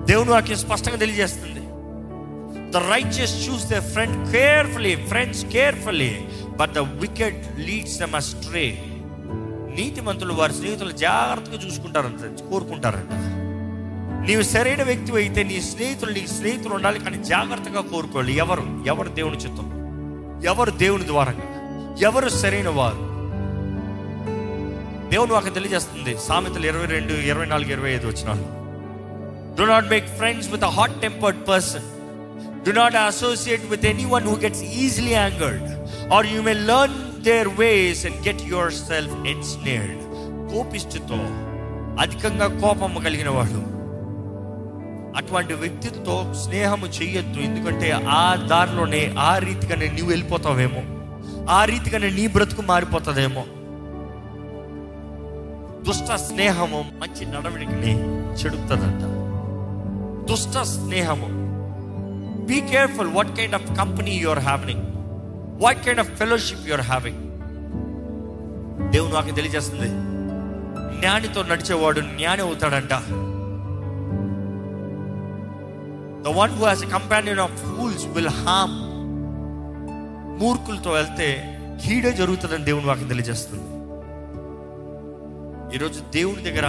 దేవుని 0.05 0.29
వాక్యం 0.29 0.57
స్పష్టంగా 0.57 0.97
తెలియజేస్తుంది. 0.97 1.66
The 2.77 2.79
righteous 2.79 3.49
choose 3.49 3.65
the 3.65 3.79
friend 3.79 4.31
carefully 4.31 4.95
friends 4.95 5.45
carefully 5.45 6.27
but 6.57 6.71
the 6.71 6.77
wicked 6.77 7.59
leads 7.59 7.99
them 7.99 8.15
astray 8.15 8.83
నీతిమంతులు 9.75 10.33
వారి 10.33 10.53
స్నేహితులు 10.53 10.91
జాగ్రత్తగా 10.91 11.67
చూసుకుంటారంట 11.67 12.49
కోరుకుంటారంట. 12.49 13.11
నీవు 14.27 14.41
సరైన 14.41 14.83
వ్యక్తి 14.83 15.11
అయితే 15.11 15.43
నీ 15.43 15.61
స్నేహితులు 15.61 16.11
నీ 16.11 16.27
స్నేహితులు 16.27 16.73
ఉండాలి 16.73 16.99
కానీ 16.99 17.23
జాగ్రత్తగా 17.23 17.81
కోరుకోవాలి. 17.81 18.33
ఎవరు? 18.33 18.83
ఎవరు 18.87 19.09
దేవుని 19.09 19.37
చిత్తం? 19.37 19.71
ఎవరు 20.45 20.71
దేవుని 20.71 21.05
ద్వారంగా? 21.05 21.77
ఎవరు 22.01 22.29
సరైన 22.29 22.69
వారు? 22.69 22.97
దేవుని 25.09 25.31
వాకి 25.31 25.49
తెలియజేస్తుంది. 25.49 26.17
సామెతలు 26.17 26.65
ఇరవై 26.65 26.85
రెండు 26.85 27.13
ఇరవై 27.13 27.45
నాలుగు 27.45 27.71
ఇరవై 27.71 27.91
ఐదు 27.91 28.07
వచ్చినాలు. 28.07 28.43
Do 29.55 29.65
not 29.65 29.89
make 29.89 30.07
friends 30.07 30.49
with 30.49 30.63
a 30.63 30.67
hot 30.67 31.01
tempered 31.01 31.47
person 31.47 31.96
do 32.67 32.71
not 32.71 32.95
associate 32.95 33.65
with 33.65 33.85
anyone 34.05 34.27
who 34.27 34.35
gets 34.35 34.63
easily 34.63 35.13
angered 35.13 35.63
or 36.13 36.27
you 36.27 36.41
may 36.41 36.53
learn 36.53 37.23
their 37.23 37.47
ways 37.47 38.05
and 38.05 38.27
get 38.27 38.41
yourself 38.73 39.27
ensnared 39.27 39.97
కోపిష్టితో 40.53 41.19
అధికంగా 42.01 42.47
కోపము 42.61 42.99
కలిగిన 42.99 43.29
వాడు 43.29 43.61
అటువంటి 45.17 45.53
వ్యక్తితో 45.53 46.33
స్నేహము 46.45 46.87
చేయొద్దు 46.87 47.39
ఎందుకంటే 47.39 47.91
ఆ 48.09 48.35
దారిలోనే 48.35 49.15
ఆ 49.19 49.37
రీతిగానే 49.37 49.87
నీవు 49.87 50.07
వెళ్ళిపోతావేమో. 50.07 50.81
ఆ 51.49 51.65
రీతిగానే 51.65 52.09
నీ 52.09 52.27
బ్రతుకు 52.27 52.61
మారిపోతుందేమో. 52.61 53.43
దుష్ట 55.83 56.15
స్నేహము 56.15 56.91
మంచి 56.97 57.25
నడవడికిని 57.25 57.93
చెడుపుతుందంట 58.33 59.03
దుష్ట 60.31 60.57
స్నేహము 60.63 61.29
be 62.47 62.61
careful 62.61 63.09
what 63.09 63.35
kind 63.37 63.55
of 63.55 63.77
company 63.77 64.11
your 64.11 64.39
having 64.39 64.83
what 65.63 65.85
kind 65.85 65.99
of 65.99 66.11
fellowship 66.11 66.67
your 66.67 66.81
having 66.81 67.23
దేవుడు 68.91 69.13
నాకు 69.13 69.31
తెలియజేస్తుంది. 69.35 69.89
జ్ఞానితో 70.99 71.43
నడిచేవాడు 71.43 71.99
జ్ఞాని 71.99 72.41
అవుతాడంట. 72.41 72.93
The 76.25 76.27
one 76.27 76.51
who 76.51 76.65
has 76.65 76.83
a 76.83 76.87
companion 76.87 77.39
of 77.39 77.55
fools 77.63 78.05
will 78.05 78.27
harm 78.27 78.75
మూర్ఖులతో 80.41 80.91
వెళ్తే 80.91 81.59
కీడే 81.85 82.11
జరుగుతుందని 82.11 82.65
దేవుని 82.65 82.85
వాకి 82.85 83.03
తెలియజేస్తుంది. 83.03 83.63
ఈరోజు 85.75 85.99
దేవుని 86.13 86.43
దగ్గర 86.43 86.67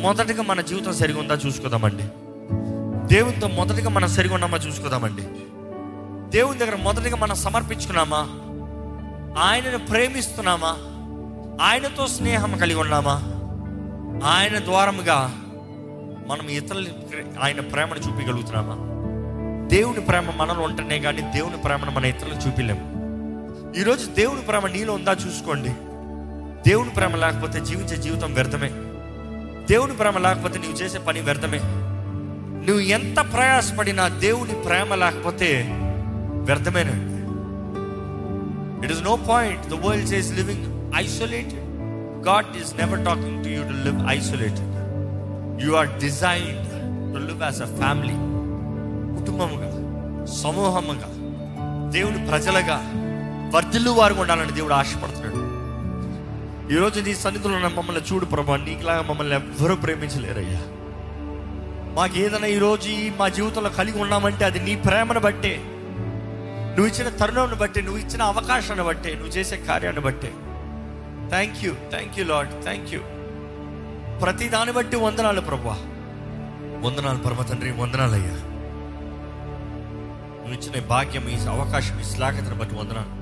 మొదటగా 0.00 0.42
మన 0.42 0.60
జీవితం 0.60 0.94
సరిగా 0.94 1.20
ఉందా 1.20 1.38
చూసుకుందామండి. 1.46 2.06
దేవునితో 3.06 3.48
మొదటిగా 3.48 3.90
మనం 3.90 4.08
సరిగా 4.08 4.34
ఉన్నామా 4.34 4.58
చూసుకుందామండి. 4.58 5.22
దేవుని 6.38 6.58
దగ్గర 6.58 6.76
మొదటిగా 6.76 7.16
మనం 7.16 7.34
సమర్పించుకున్నామా? 7.34 8.18
ఆయనను 9.42 9.78
ప్రేమిస్తున్నామా? 9.78 10.76
ఆయనతో 11.64 12.06
స్నేహం 12.06 12.58
కలిగి 12.58 12.80
ఉన్నామా? 12.80 13.12
ఆయన 14.28 14.58
ద్వారముగా 14.58 15.32
మనం 16.28 16.48
ఇతరులని 16.48 16.88
ఆయన 17.42 17.60
ప్రేమను 17.60 17.98
చూపించగలుగుతున్నామా? 17.98 18.74
దేవుని 19.66 20.00
ప్రేమ 20.00 20.30
మనలో 20.36 20.60
ఉంటేనే 20.60 20.98
కానీ 20.98 21.20
దేవుని 21.20 21.56
ప్రేమను 21.56 21.90
మన 21.90 22.04
ఇతరులకు 22.04 22.48
చూపించలేము. 22.48 22.96
ఈరోజు 23.76 24.06
దేవుని 24.06 24.40
ప్రేమ 24.40 24.66
నీలో 24.66 24.92
ఉందా 24.92 25.12
చూసుకోండి. 25.12 25.68
దేవుని 26.70 26.90
ప్రేమ 26.90 27.16
లేకపోతే 27.16 27.60
జీవించే 27.60 27.96
జీవితం 27.96 28.34
వ్యర్థమే. 28.34 28.68
దేవుని 29.70 29.96
ప్రేమ 29.96 30.18
లేకపోతే 30.18 30.58
నీవు 30.58 30.72
చేసే 30.72 30.98
పని 30.98 31.20
వ్యర్థమే. 31.20 31.60
నువ్వు 32.66 32.82
ఎంత 32.82 33.18
ప్రయాసపడినా 33.32 34.08
దేవుని 34.08 34.52
ప్రేమ 34.52 34.94
లేకపోతే 34.94 35.68
వ్యర్థమేనండి 36.44 37.16
it 38.84 38.92
is 38.92 39.02
no 39.02 39.16
point 39.16 39.66
the 39.66 39.74
world 39.74 40.14
is 40.14 40.32
living 40.32 40.92
isolated 40.96 41.64
God 42.28 42.56
is 42.56 42.76
never 42.76 43.04
talking 43.04 43.44
to 43.44 43.48
you 43.48 43.62
to 43.62 43.76
live 43.88 43.98
isolated 44.10 44.72
you 45.64 45.72
are 45.72 45.98
designed 45.98 46.70
to 47.14 47.18
live 47.26 47.42
as 47.42 47.62
a 47.62 47.76
family 47.76 48.16
కుటుంబముగా 49.18 49.70
సమూహముగా 50.26 51.08
దేవుని 51.90 52.26
ప్రజలుగా 52.28 52.92
వర్ధిల్లు 53.54 53.90
వారు 53.90 54.14
ఉండాలని 54.14 54.52
దేవుడు 54.52 54.74
ఆశపడుతున్నాడు. 54.74 55.36
ఈరోజు 56.74 57.00
నీ 57.00 57.14
సన్నిధిలో 57.14 57.54
ఉన్న 57.54 57.66
మమ్మల్ని 57.66 58.02
చూడు 58.12 58.24
ప్రభా. 58.24 58.56
నీకులాగా 58.56 59.02
మమ్మల్ని 59.02 59.34
ఎవ్వరూ 59.34 59.74
ప్రేమించలేరయ్యా. 59.74 60.60
మాకు 61.96 62.18
ఏదైనా 62.18 62.46
ఈరోజు 62.46 62.90
మా 63.18 63.28
జీవితంలో 63.28 63.70
కలిగి 63.70 63.98
ఉన్నామంటే 63.98 64.44
అది 64.44 64.58
నీ 64.58 64.76
ప్రేమను 64.76 65.20
బట్టే. 65.20 65.52
నువ్వు 66.74 66.86
ఇచ్చిన 66.86 67.08
తరుణాన్ని 67.08 67.56
బట్టి 67.56 67.82
నువ్వు 67.82 68.00
ఇచ్చిన 68.00 68.22
అవకాశాన్ని 68.22 68.84
బట్టే 68.84 69.14
నువ్వు 69.14 69.28
చేసే 69.28 69.56
కార్యాన్ని 69.56 70.02
బట్టే. 70.02 70.32
Thank 71.28 71.64
you 71.64 71.72
thank 71.90 72.18
you 72.18 72.24
Lord 72.24 72.62
thank 72.62 72.94
you 72.94 73.00
ప్రతి 74.18 74.48
దాన్ని 74.48 74.74
బట్టి 74.74 74.96
వందనాలు 74.96 75.40
ప్రభా 75.40 75.78
వందనాలు 76.84 77.18
పరమ 77.18 77.42
తండ్రి 77.42 77.70
వందనాలయ్యా. 77.70 78.36
నువ్వు 80.40 80.52
ఇచ్చిన 80.52 80.86
భాగ్యం 80.86 81.28
ఈ 81.28 81.36
అవకాశం 81.46 82.00
ఈ 82.00 82.04
శ్లాఘతను 82.04 82.54
బట్టి 82.54 82.74
వందనాలు. 82.74 83.12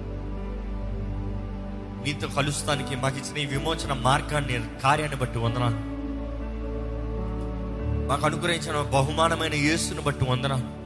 నీతో 2.05 2.29
కలుస్తానికి 2.29 2.97
మాకు 2.97 3.17
ఇచ్చిన 3.17 3.39
ఈ 3.39 3.47
విమోచన 3.47 3.93
మార్గాన్ని 3.93 4.61
కార్యాన్ని 4.83 5.19
బట్టి 5.19 5.39
వందనాలు. 5.39 5.94
మాకు 8.09 8.27
అనుగ్రహించిన 8.27 8.91
బహుమానమైన 8.91 9.55
యేసును 9.55 10.03
బట్టి 10.03 10.25
వందనాలు. 10.31 10.85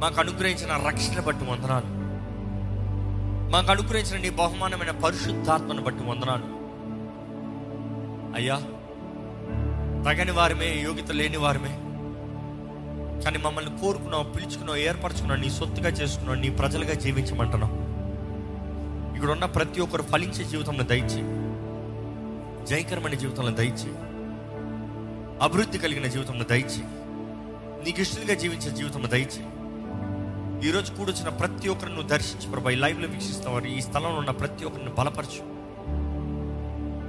మాకు 0.00 0.20
అనుగ్రహించిన 0.20 0.88
రక్షణ 0.88 1.20
బట్టి 1.20 1.44
వందనాలు. 1.44 2.00
మాకు 3.50 3.70
అనుగ్రహించిన 3.70 4.20
నీ 4.20 4.30
బహుమానమైన 4.30 4.90
పరిశుద్ధాత్మను 4.90 5.82
బట్టి 5.82 6.04
వందనాలు. 6.04 6.60
అయ్యా 8.36 8.62
తగని 10.06 10.30
వారమే 10.30 10.82
యోగ్యత 10.82 11.10
లేని 11.10 11.36
వారమే. 11.36 11.78
కానీ 13.20 13.38
మమ్మల్ని 13.38 13.78
కోరుకున్నావు 13.78 14.24
పిలుచుకున్నావు 14.24 14.78
ఏర్పరచుకున్నావు 14.78 15.40
నీ 15.40 15.50
సొత్తుగా 15.50 15.88
చేసుకున్నావు 15.88 16.38
నీ 16.38 16.50
ప్రజలుగా 16.50 16.92
జీవించమంటున్నావు. 16.92 17.74
ఇక్కడ 19.16 19.30
ఉన్న 19.30 19.44
ప్రతి 19.44 19.80
ఒక్కరు 19.80 20.02
ఫలించే 20.02 20.44
జీవితంలో 20.44 20.84
దయచేయి. 20.84 21.24
జయకరమైన 22.66 23.14
జీవితంలో 23.14 23.50
దయచేయి. 23.50 24.09
అభివృద్ధి 25.40 25.78
కలిగిన 25.78 26.06
జీవితంలో 26.06 26.44
దయచే 26.44 26.82
నీకు 27.84 28.00
ఇష్టంగా 28.00 28.34
జీవించే 28.34 28.70
జీవితంలో 28.70 29.08
దయచే 29.08 29.44
ఈరోజు 30.68 30.92
కూడొచ్చిన 30.92 31.28
ప్రతి 31.28 31.68
ఒక్కరిని 31.68 31.94
నువ్వు 31.94 32.08
దర్శించి 32.08 32.50
ప్రభా. 32.52 32.70
ఈ 32.70 32.74
లైవ్లో 32.74 33.08
వీక్షిస్తావు 33.08 33.60
ఈ 33.60 33.80
స్థలంలో 33.80 34.18
ఉన్న 34.18 34.30
ప్రతి 34.30 34.64
ఒక్కరిని 34.64 34.90
బలపరచు. 34.90 35.42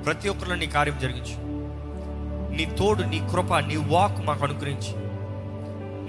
ప్రతి 0.03 0.29
ఒక్కరిలో 0.29 0.55
నీ 0.55 0.67
కార్యం 0.67 0.99
జరిగించు. 1.01 1.35
నీ 2.55 2.65
తోడు 2.65 3.03
నీ 3.03 3.19
కృప 3.31 3.53
నీ 3.53 3.75
వాక్ 3.75 4.25
మాకు 4.25 4.45
అనుగ్రహించి. 4.45 4.93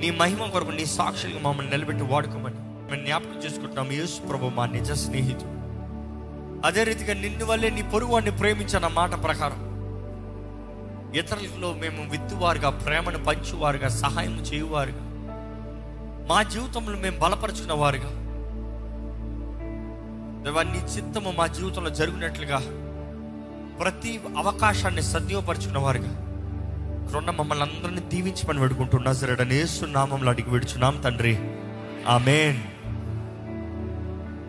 నీ 0.00 0.10
మహిమ 0.10 0.44
కొరకు 0.44 0.70
నీ 0.70 0.86
సాక్షులుగా 0.86 1.40
మమ్మల్ని 1.40 1.72
నిలబెట్టి 1.72 2.04
వాడుకోమని 2.04 2.54
మేము 2.58 3.04
జ్ఞాపకం 3.04 3.38
చేసుకుంటున్నాం. 3.46 3.92
యేసు 3.92 4.20
ప్రభు 4.20 4.46
మా 4.46 4.66
నిజ 4.66 4.92
స్నేహితుడు. 4.92 5.50
అదే 6.66 6.84
రీతిగా 6.84 7.14
నిన్ను 7.14 7.44
వల్లే 7.44 7.70
నీ 7.70 7.82
పొరుగు 7.82 8.10
వాడిని 8.10 8.36
ప్రేమించిన 8.36 8.86
మాట 8.86 9.22
ప్రకారం 9.22 9.71
ఇతరులలో 11.14 11.72
మేము 11.72 12.10
విత్తువారుగా 12.10 12.70
ప్రేమను 12.70 13.24
పంచువారుగా 13.24 13.88
సహాయం 13.88 14.40
చేయువారుగా. 14.40 15.08
మా 16.28 16.42
జీవితంలో 16.42 16.98
మేము 16.98 17.18
బలపరుచుకున్న 17.18 17.72
వారుగా 17.72 18.10
నీ 20.62 20.78
చిత్తము 20.78 21.30
మా 21.30 21.46
జీవితంలో 21.46 21.90
జరిగినట్లుగా 21.90 22.58
ప్రతి 23.78 24.20
అవకాశాన్ని 24.36 25.02
సద్విపరుచుకున్న 25.02 25.78
వారుగా 25.78 26.08
ఇక్కడున్న 27.04 27.30
మమ్మల్ని 27.30 27.64
అందరినీ 27.64 28.00
దీవించమని 28.00 28.58
పెడుకుంటున్నా 28.58 29.12
సరే 29.12 29.44
నేస్తున్నామంలో 29.44 30.06
నామంలో 30.06 30.30
అడిగి 30.30 30.50
విడుచున్నాం 30.50 30.96
తండ్రి. 30.96 31.38
ఆమెన్. 32.08 32.81